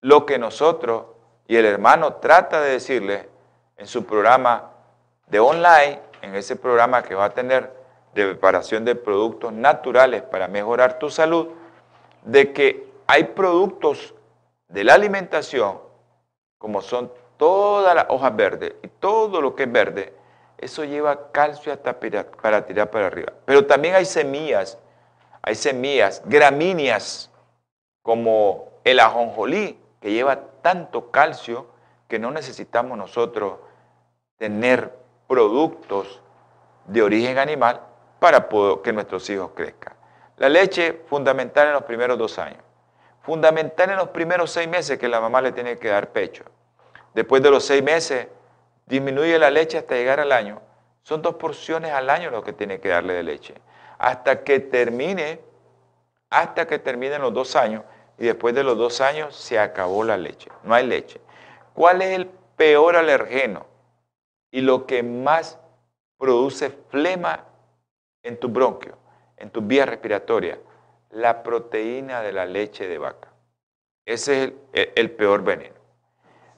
[0.00, 1.06] lo que nosotros
[1.46, 3.28] y el hermano trata de decirle
[3.76, 4.72] en su programa
[5.26, 7.72] de online, en ese programa que va a tener
[8.14, 11.48] de preparación de productos naturales para mejorar tu salud,
[12.24, 14.14] de que hay productos
[14.68, 15.80] de la alimentación,
[16.58, 20.14] como son todas las hojas verdes y todo lo que es verde,
[20.58, 23.32] eso lleva calcio hasta para tirar para arriba.
[23.44, 24.76] Pero también hay semillas,
[25.40, 27.30] hay semillas, gramíneas,
[28.02, 31.66] como el ajonjolí, que lleva tanto calcio
[32.08, 33.58] que no necesitamos nosotros
[34.36, 34.92] tener
[35.26, 36.20] productos
[36.86, 37.82] de origen animal
[38.18, 38.48] para
[38.82, 39.94] que nuestros hijos crezcan.
[40.36, 42.62] La leche fundamental en los primeros dos años.
[43.22, 46.44] Fundamental en los primeros seis meses que la mamá le tiene que dar pecho.
[47.14, 48.28] Después de los seis meses,
[48.86, 50.60] disminuye la leche hasta llegar al año.
[51.02, 53.54] Son dos porciones al año lo que tiene que darle de leche.
[53.98, 55.40] Hasta que termine,
[56.30, 57.82] hasta que terminen los dos años,
[58.18, 61.20] y después de los dos años se acabó la leche, no hay leche.
[61.74, 63.66] ¿Cuál es el peor alergeno
[64.50, 65.58] y lo que más
[66.18, 67.44] produce flema
[68.22, 68.96] en tu bronquio,
[69.36, 70.58] en tu vía respiratoria?
[71.10, 73.28] La proteína de la leche de vaca.
[74.04, 75.76] Ese es el, peor veneno.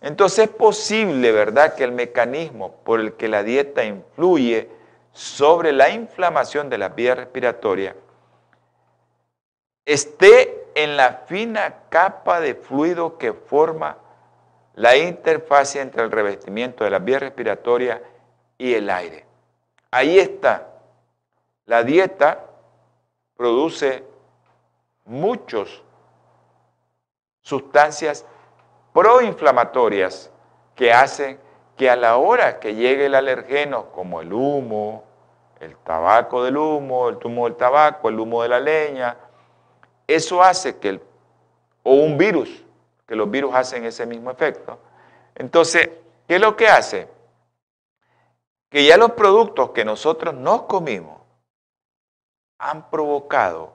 [0.00, 4.68] Entonces es posible, ¿verdad?, que el mecanismo por el que la dieta influye
[5.12, 7.94] sobre la inflamación de la vía respiratoria
[9.84, 13.98] esté en la fina capa de fluido que forma
[14.74, 18.00] la interfaz entre el revestimiento de la vía respiratoria
[18.56, 19.26] y el aire.
[19.90, 20.69] Ahí está.
[21.70, 22.46] La dieta
[23.36, 24.02] produce
[25.04, 25.68] muchas
[27.42, 28.26] sustancias
[28.92, 30.32] proinflamatorias
[30.74, 31.38] que hacen
[31.76, 35.04] que a la hora que llegue el alergeno, como el humo,
[35.60, 39.16] el tabaco del humo, el humo del tabaco, el humo de la leña,
[40.08, 41.02] eso hace que el,
[41.84, 42.64] o un virus,
[43.06, 44.76] que los virus hacen ese mismo efecto.
[45.36, 45.88] Entonces,
[46.26, 47.06] ¿qué es lo que hace?
[48.68, 51.19] Que ya los productos que nosotros nos comimos
[52.60, 53.72] han provocado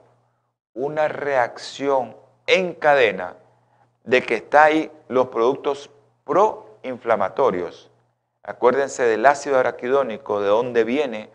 [0.72, 2.16] una reacción
[2.46, 3.34] en cadena
[4.04, 5.90] de que está ahí los productos
[6.24, 7.90] proinflamatorios.
[8.44, 11.30] Acuérdense del ácido araquidónico, de dónde viene.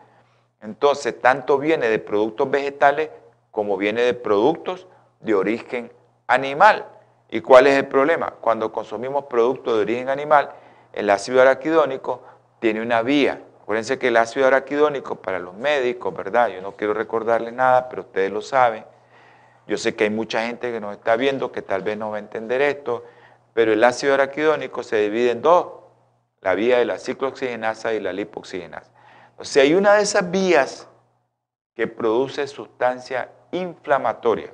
[0.61, 3.09] Entonces, tanto viene de productos vegetales
[3.51, 4.87] como viene de productos
[5.19, 5.91] de origen
[6.27, 6.85] animal.
[7.29, 8.35] ¿Y cuál es el problema?
[8.39, 10.51] Cuando consumimos productos de origen animal,
[10.93, 12.23] el ácido araquidónico
[12.59, 13.41] tiene una vía.
[13.61, 16.49] Acuérdense que el ácido araquidónico para los médicos, ¿verdad?
[16.49, 18.85] Yo no quiero recordarles nada, pero ustedes lo saben.
[19.67, 22.17] Yo sé que hay mucha gente que nos está viendo que tal vez no va
[22.17, 23.05] a entender esto,
[23.53, 25.67] pero el ácido araquidónico se divide en dos,
[26.41, 28.91] la vía de la ciclooxigenasa y la lipoxigenasa.
[29.41, 30.87] Si hay una de esas vías
[31.75, 34.51] que produce sustancia inflamatoria,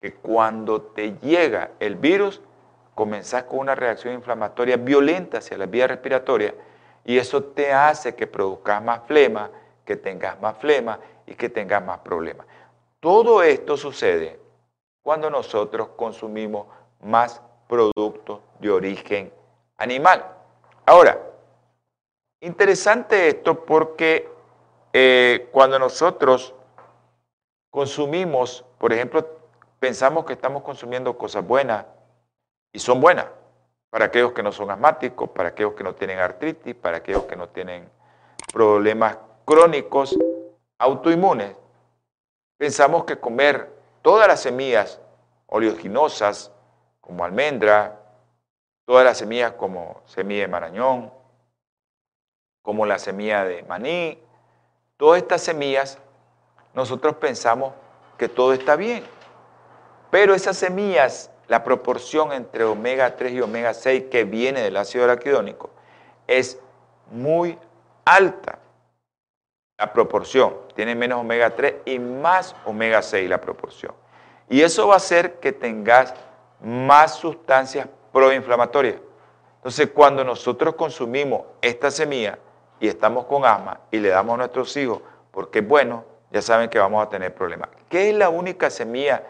[0.00, 2.40] que cuando te llega el virus,
[2.94, 6.54] comenzás con una reacción inflamatoria violenta hacia la vía respiratoria
[7.04, 9.50] y eso te hace que produzcas más flema,
[9.84, 12.46] que tengas más flema y que tengas más problemas.
[13.00, 14.38] Todo esto sucede
[15.02, 16.66] cuando nosotros consumimos
[17.00, 19.32] más productos de origen
[19.76, 20.24] animal.
[20.86, 21.20] Ahora,
[22.40, 24.28] interesante esto porque
[24.92, 26.54] eh, cuando nosotros
[27.70, 29.26] consumimos, por ejemplo,
[29.80, 31.86] pensamos que estamos consumiendo cosas buenas
[32.72, 33.26] y son buenas
[33.92, 37.36] para aquellos que no son asmáticos, para aquellos que no tienen artritis, para aquellos que
[37.36, 37.86] no tienen
[38.50, 40.18] problemas crónicos
[40.78, 41.54] autoinmunes.
[42.56, 43.70] Pensamos que comer
[44.00, 44.98] todas las semillas
[45.46, 46.50] oleaginosas,
[47.02, 48.00] como almendra,
[48.86, 51.12] todas las semillas como semilla de marañón,
[52.62, 54.18] como la semilla de maní,
[54.96, 55.98] todas estas semillas,
[56.72, 57.74] nosotros pensamos
[58.16, 59.04] que todo está bien.
[60.10, 65.04] Pero esas semillas, la proporción entre omega 3 y omega 6 que viene del ácido
[65.04, 65.68] araquidónico
[66.26, 66.58] es
[67.10, 67.58] muy
[68.06, 68.58] alta.
[69.76, 73.92] La proporción tiene menos omega 3 y más omega 6 la proporción.
[74.48, 76.14] Y eso va a hacer que tengas
[76.62, 78.96] más sustancias proinflamatorias.
[79.56, 82.38] Entonces, cuando nosotros consumimos esta semilla
[82.80, 86.70] y estamos con asma y le damos a nuestros hijos porque es bueno, ya saben
[86.70, 87.68] que vamos a tener problemas.
[87.90, 89.22] ¿Qué es la única semilla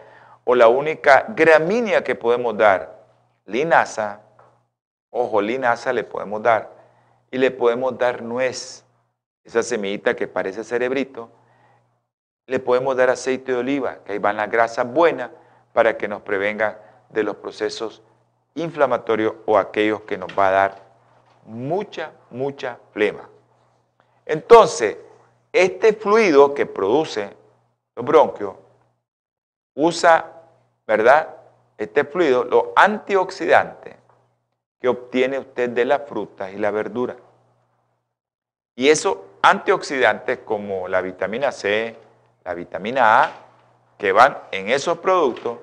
[0.43, 3.03] o la única gramínea que podemos dar?
[3.45, 4.21] Linaza,
[5.09, 6.71] ojo, linaza le podemos dar
[7.31, 8.83] y le podemos dar nuez,
[9.43, 11.29] esa semillita que parece cerebrito.
[12.45, 15.31] Le podemos dar aceite de oliva, que ahí van las grasas buenas
[15.73, 16.77] para que nos prevengan
[17.09, 18.01] de los procesos
[18.55, 20.83] inflamatorios o aquellos que nos va a dar
[21.45, 23.29] mucha, mucha flema.
[24.25, 24.97] Entonces,
[25.51, 27.35] este fluido que produce
[27.95, 28.55] los bronquios
[29.75, 30.32] usa,
[30.87, 31.35] ¿verdad?
[31.77, 33.95] Este fluido, los antioxidantes
[34.79, 37.15] que obtiene usted de las frutas y la verdura.
[38.75, 41.95] Y esos antioxidantes como la vitamina C,
[42.43, 43.31] la vitamina A,
[43.97, 45.59] que van en esos productos,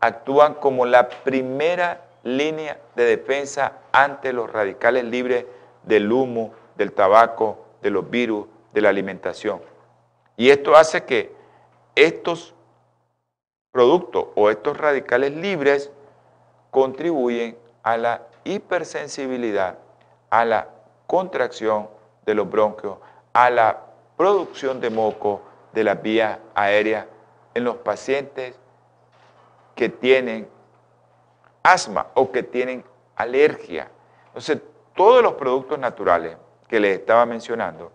[0.00, 5.46] actúan como la primera línea de defensa ante los radicales libres
[5.82, 9.60] del humo, del tabaco, de los virus, de la alimentación.
[10.36, 11.34] Y esto hace que
[11.94, 12.53] estos
[13.74, 15.90] productos o estos radicales libres
[16.70, 19.78] contribuyen a la hipersensibilidad,
[20.30, 20.68] a la
[21.08, 21.88] contracción
[22.24, 22.98] de los bronquios,
[23.32, 23.80] a la
[24.16, 27.06] producción de moco de las vías aéreas
[27.52, 28.54] en los pacientes
[29.74, 30.48] que tienen
[31.64, 32.84] asma o que tienen
[33.16, 33.90] alergia.
[34.28, 34.60] Entonces,
[34.94, 36.36] todos los productos naturales
[36.68, 37.90] que les estaba mencionando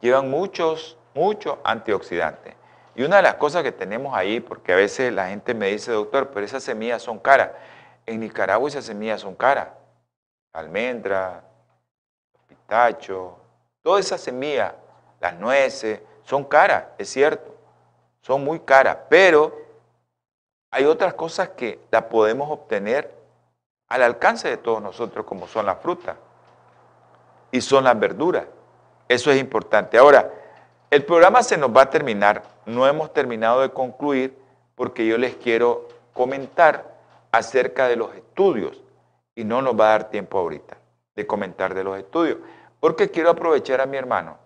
[0.00, 2.63] llevan muchos, muchos antioxidantes.
[2.94, 5.90] Y una de las cosas que tenemos ahí, porque a veces la gente me dice,
[5.90, 7.50] doctor, pero esas semillas son caras.
[8.06, 9.68] En Nicaragua esas semillas son caras.
[10.52, 11.42] Almendra,
[12.46, 13.36] pitacho,
[13.82, 14.72] todas esas semillas,
[15.20, 17.54] las nueces, son caras, es cierto.
[18.20, 19.58] Son muy caras, pero
[20.70, 23.12] hay otras cosas que las podemos obtener
[23.88, 26.16] al alcance de todos nosotros, como son las frutas
[27.50, 28.44] y son las verduras.
[29.08, 29.98] Eso es importante.
[29.98, 30.30] Ahora,
[30.94, 32.44] el programa se nos va a terminar.
[32.66, 34.38] No hemos terminado de concluir
[34.76, 36.94] porque yo les quiero comentar
[37.32, 38.80] acerca de los estudios
[39.34, 40.76] y no nos va a dar tiempo ahorita
[41.16, 42.38] de comentar de los estudios,
[42.78, 44.38] porque quiero aprovechar a mi hermano,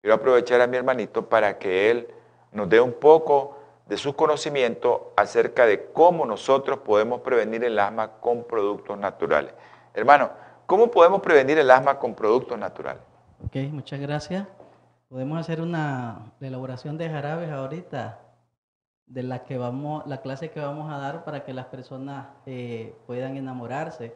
[0.00, 2.08] quiero aprovechar a mi hermanito para que él
[2.52, 8.12] nos dé un poco de su conocimiento acerca de cómo nosotros podemos prevenir el asma
[8.20, 9.52] con productos naturales.
[9.92, 10.30] Hermano,
[10.64, 13.02] ¿cómo podemos prevenir el asma con productos naturales?
[13.44, 14.46] Ok, muchas gracias.
[15.08, 18.20] Podemos hacer una elaboración de jarabes ahorita
[19.06, 22.94] de la que vamos, la clase que vamos a dar para que las personas eh,
[23.06, 24.14] puedan enamorarse.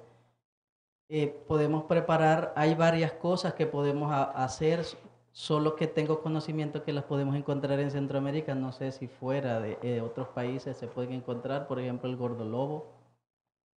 [1.08, 4.84] Eh, podemos preparar, hay varias cosas que podemos hacer
[5.30, 9.78] solo que tengo conocimiento que las podemos encontrar en Centroamérica, no sé si fuera de
[9.82, 12.92] eh, otros países se pueden encontrar, por ejemplo el gordolobo.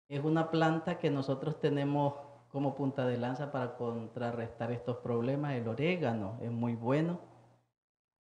[0.09, 2.15] Es una planta que nosotros tenemos
[2.53, 5.55] como punta de lanza para contrarrestar estos problemas.
[5.55, 7.19] El orégano es muy bueno.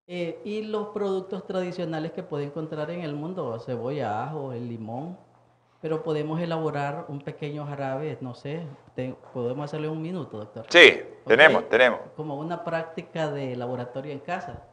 [0.06, 5.16] Eh, y los productos tradicionales que puede encontrar en el mundo, cebolla, ajo, el limón,
[5.80, 8.66] pero podemos elaborar un pequeño jarabe, no sé,
[9.32, 10.66] podemos hacerle un minuto, doctor.
[10.68, 12.00] Sí, tenemos, tenemos.
[12.16, 14.64] Como una práctica de laboratorio en casa.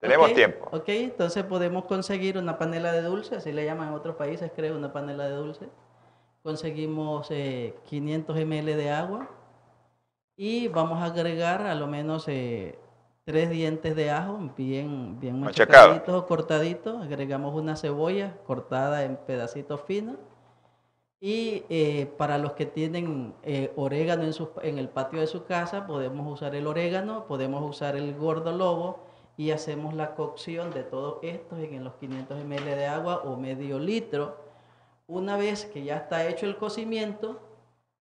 [0.00, 0.68] Tenemos tiempo.
[0.70, 4.76] Ok, entonces podemos conseguir una panela de dulce, así le llaman en otros países, creo,
[4.76, 5.68] una panela de dulce.
[6.44, 9.30] Conseguimos 500 eh, ml de agua
[10.36, 12.78] y vamos a agregar a lo menos eh,
[13.24, 17.02] tres dientes de ajo bien, bien machacaditos o cortaditos.
[17.02, 20.16] Agregamos una cebolla cortada en pedacitos finos.
[21.18, 23.32] Y eh, para los que tienen
[23.74, 24.32] orégano en,
[24.64, 28.98] en el patio de su casa, podemos usar el orégano, podemos usar el gordo lobo
[29.38, 33.78] y hacemos la cocción de todo esto en los 500 ml de agua o medio
[33.78, 34.43] litro.
[35.06, 37.40] Una vez que ya está hecho el cocimiento,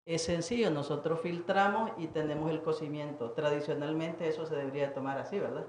[0.04, 3.30] es sencillo, nosotros filtramos y tenemos el cocimiento.
[3.30, 5.66] Tradicionalmente eso se debería tomar así, ¿verdad?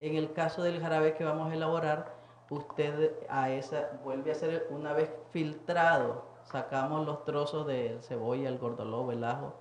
[0.00, 2.14] En el caso del jarabe que vamos a elaborar,
[2.50, 8.58] usted a esa vuelve a hacer una vez filtrado, sacamos los trozos de cebolla, el
[8.58, 9.54] gordolobo, el ajo,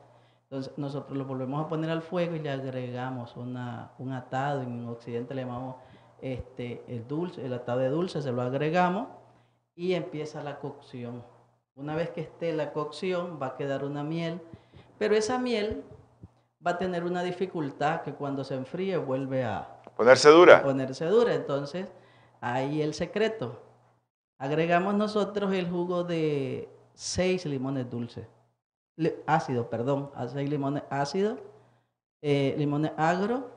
[0.43, 4.87] entonces nosotros lo volvemos a poner al fuego y le agregamos una, un atado, en
[4.87, 5.75] Occidente le llamamos
[6.21, 9.07] este, el dulce, el atado de dulce, se lo agregamos
[9.77, 11.23] y empieza la cocción.
[11.75, 14.41] Una vez que esté la cocción va a quedar una miel,
[14.97, 15.85] pero esa miel
[16.65, 20.61] va a tener una dificultad que cuando se enfríe vuelve a ponerse dura.
[20.61, 21.33] ponerse dura.
[21.33, 21.87] Entonces,
[22.41, 23.61] ahí el secreto.
[24.37, 28.27] Agregamos nosotros el jugo de seis limones dulces
[29.25, 31.39] ácido, perdón, seis limones ácidos,
[32.21, 33.51] eh, limones agro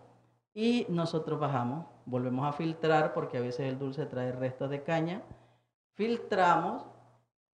[0.53, 5.23] y nosotros bajamos, volvemos a filtrar porque a veces el dulce trae restos de caña,
[5.95, 6.85] filtramos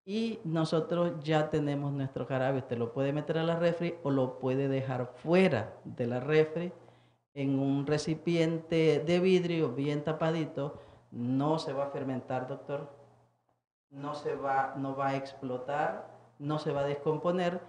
[0.07, 2.59] y nosotros ya tenemos nuestro jarabe.
[2.59, 6.73] Usted lo puede meter a la refri o lo puede dejar fuera de la refri
[7.35, 10.81] en un recipiente de vidrio bien tapadito.
[11.11, 12.89] No se va a fermentar, doctor.
[13.91, 16.09] No se va, no va a explotar,
[16.39, 17.61] no se va a descomponer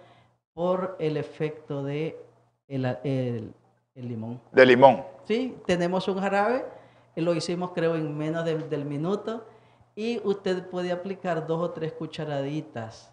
[0.54, 2.24] por el efecto de
[2.68, 3.52] el,
[3.94, 4.40] limón.
[4.52, 5.04] De limón.
[5.24, 6.64] Sí, tenemos un jarabe,
[7.16, 9.44] lo hicimos creo en menos del minuto
[9.98, 13.12] y usted puede aplicar dos o tres cucharaditas.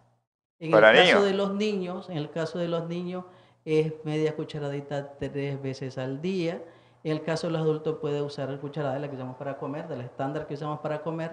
[0.59, 3.25] En el caso de los niños, en el caso de los niños
[3.65, 6.61] es media cucharadita tres veces al día.
[7.03, 9.57] En el caso de los adultos puede usar la cucharada de la que usamos para
[9.57, 11.31] comer, del estándar que usamos para comer,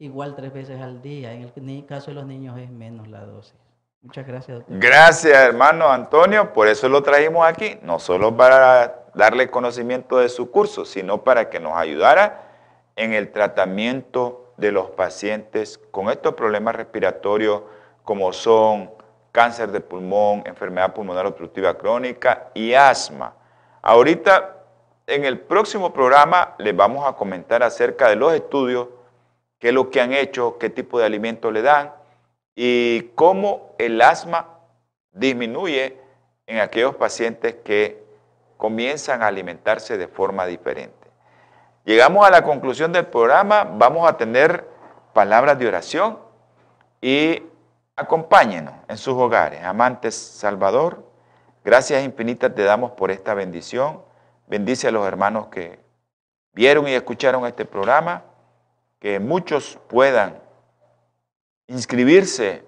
[0.00, 1.32] igual tres veces al día.
[1.32, 3.54] En el caso de los niños es menos la dosis.
[4.02, 4.58] Muchas gracias.
[4.58, 4.80] Doctor.
[4.80, 6.52] Gracias, hermano Antonio.
[6.52, 11.48] Por eso lo trajimos aquí, no solo para darle conocimiento de su curso, sino para
[11.48, 12.48] que nos ayudara
[12.96, 17.62] en el tratamiento de los pacientes con estos problemas respiratorios
[18.04, 18.90] como son
[19.32, 23.34] cáncer de pulmón, enfermedad pulmonar obstructiva crónica y asma.
[23.80, 24.56] Ahorita,
[25.06, 28.88] en el próximo programa, les vamos a comentar acerca de los estudios,
[29.58, 31.92] qué es lo que han hecho, qué tipo de alimentos le dan
[32.56, 34.58] y cómo el asma
[35.12, 35.98] disminuye
[36.46, 38.02] en aquellos pacientes que
[38.56, 40.97] comienzan a alimentarse de forma diferente.
[41.88, 44.68] Llegamos a la conclusión del programa, vamos a tener
[45.14, 46.18] palabras de oración
[47.00, 47.42] y
[47.96, 49.64] acompáñenos en sus hogares.
[49.64, 51.10] Amantes Salvador,
[51.64, 54.02] gracias infinitas te damos por esta bendición.
[54.48, 55.80] Bendice a los hermanos que
[56.52, 58.24] vieron y escucharon este programa,
[58.98, 60.42] que muchos puedan
[61.68, 62.66] inscribirse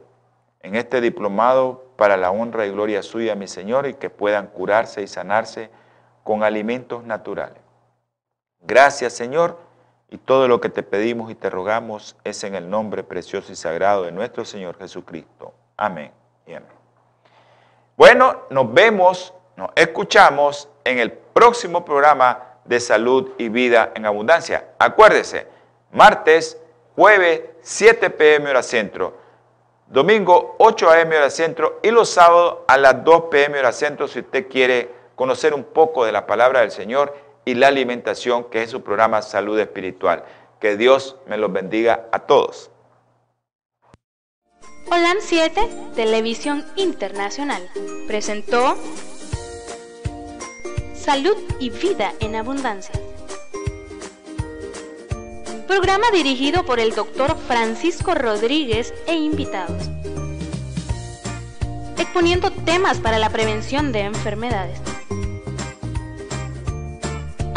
[0.60, 5.02] en este diplomado para la honra y gloria suya, mi Señor, y que puedan curarse
[5.02, 5.68] y sanarse
[6.24, 7.69] con alimentos naturales.
[8.62, 9.58] Gracias, Señor,
[10.10, 13.56] y todo lo que te pedimos y te rogamos es en el nombre precioso y
[13.56, 15.54] sagrado de nuestro Señor Jesucristo.
[15.76, 16.12] Amén
[16.46, 16.68] y amén.
[17.96, 24.70] Bueno, nos vemos, nos escuchamos en el próximo programa de salud y vida en abundancia.
[24.78, 25.46] Acuérdese,
[25.92, 26.58] martes
[26.96, 29.16] jueves 7 pm hora centro,
[29.86, 34.20] domingo 8 am hora centro y los sábados a las 2 pm hora centro si
[34.20, 37.14] usted quiere conocer un poco de la palabra del Señor
[37.50, 40.24] y la alimentación que es su programa Salud Espiritual.
[40.60, 42.70] Que Dios me los bendiga a todos.
[44.86, 47.68] Holan 7, Televisión Internacional,
[48.06, 48.76] presentó
[50.94, 52.94] Salud y Vida en Abundancia
[55.66, 59.88] programa dirigido por el doctor Francisco Rodríguez e invitados,
[61.96, 64.80] exponiendo temas para la prevención de enfermedades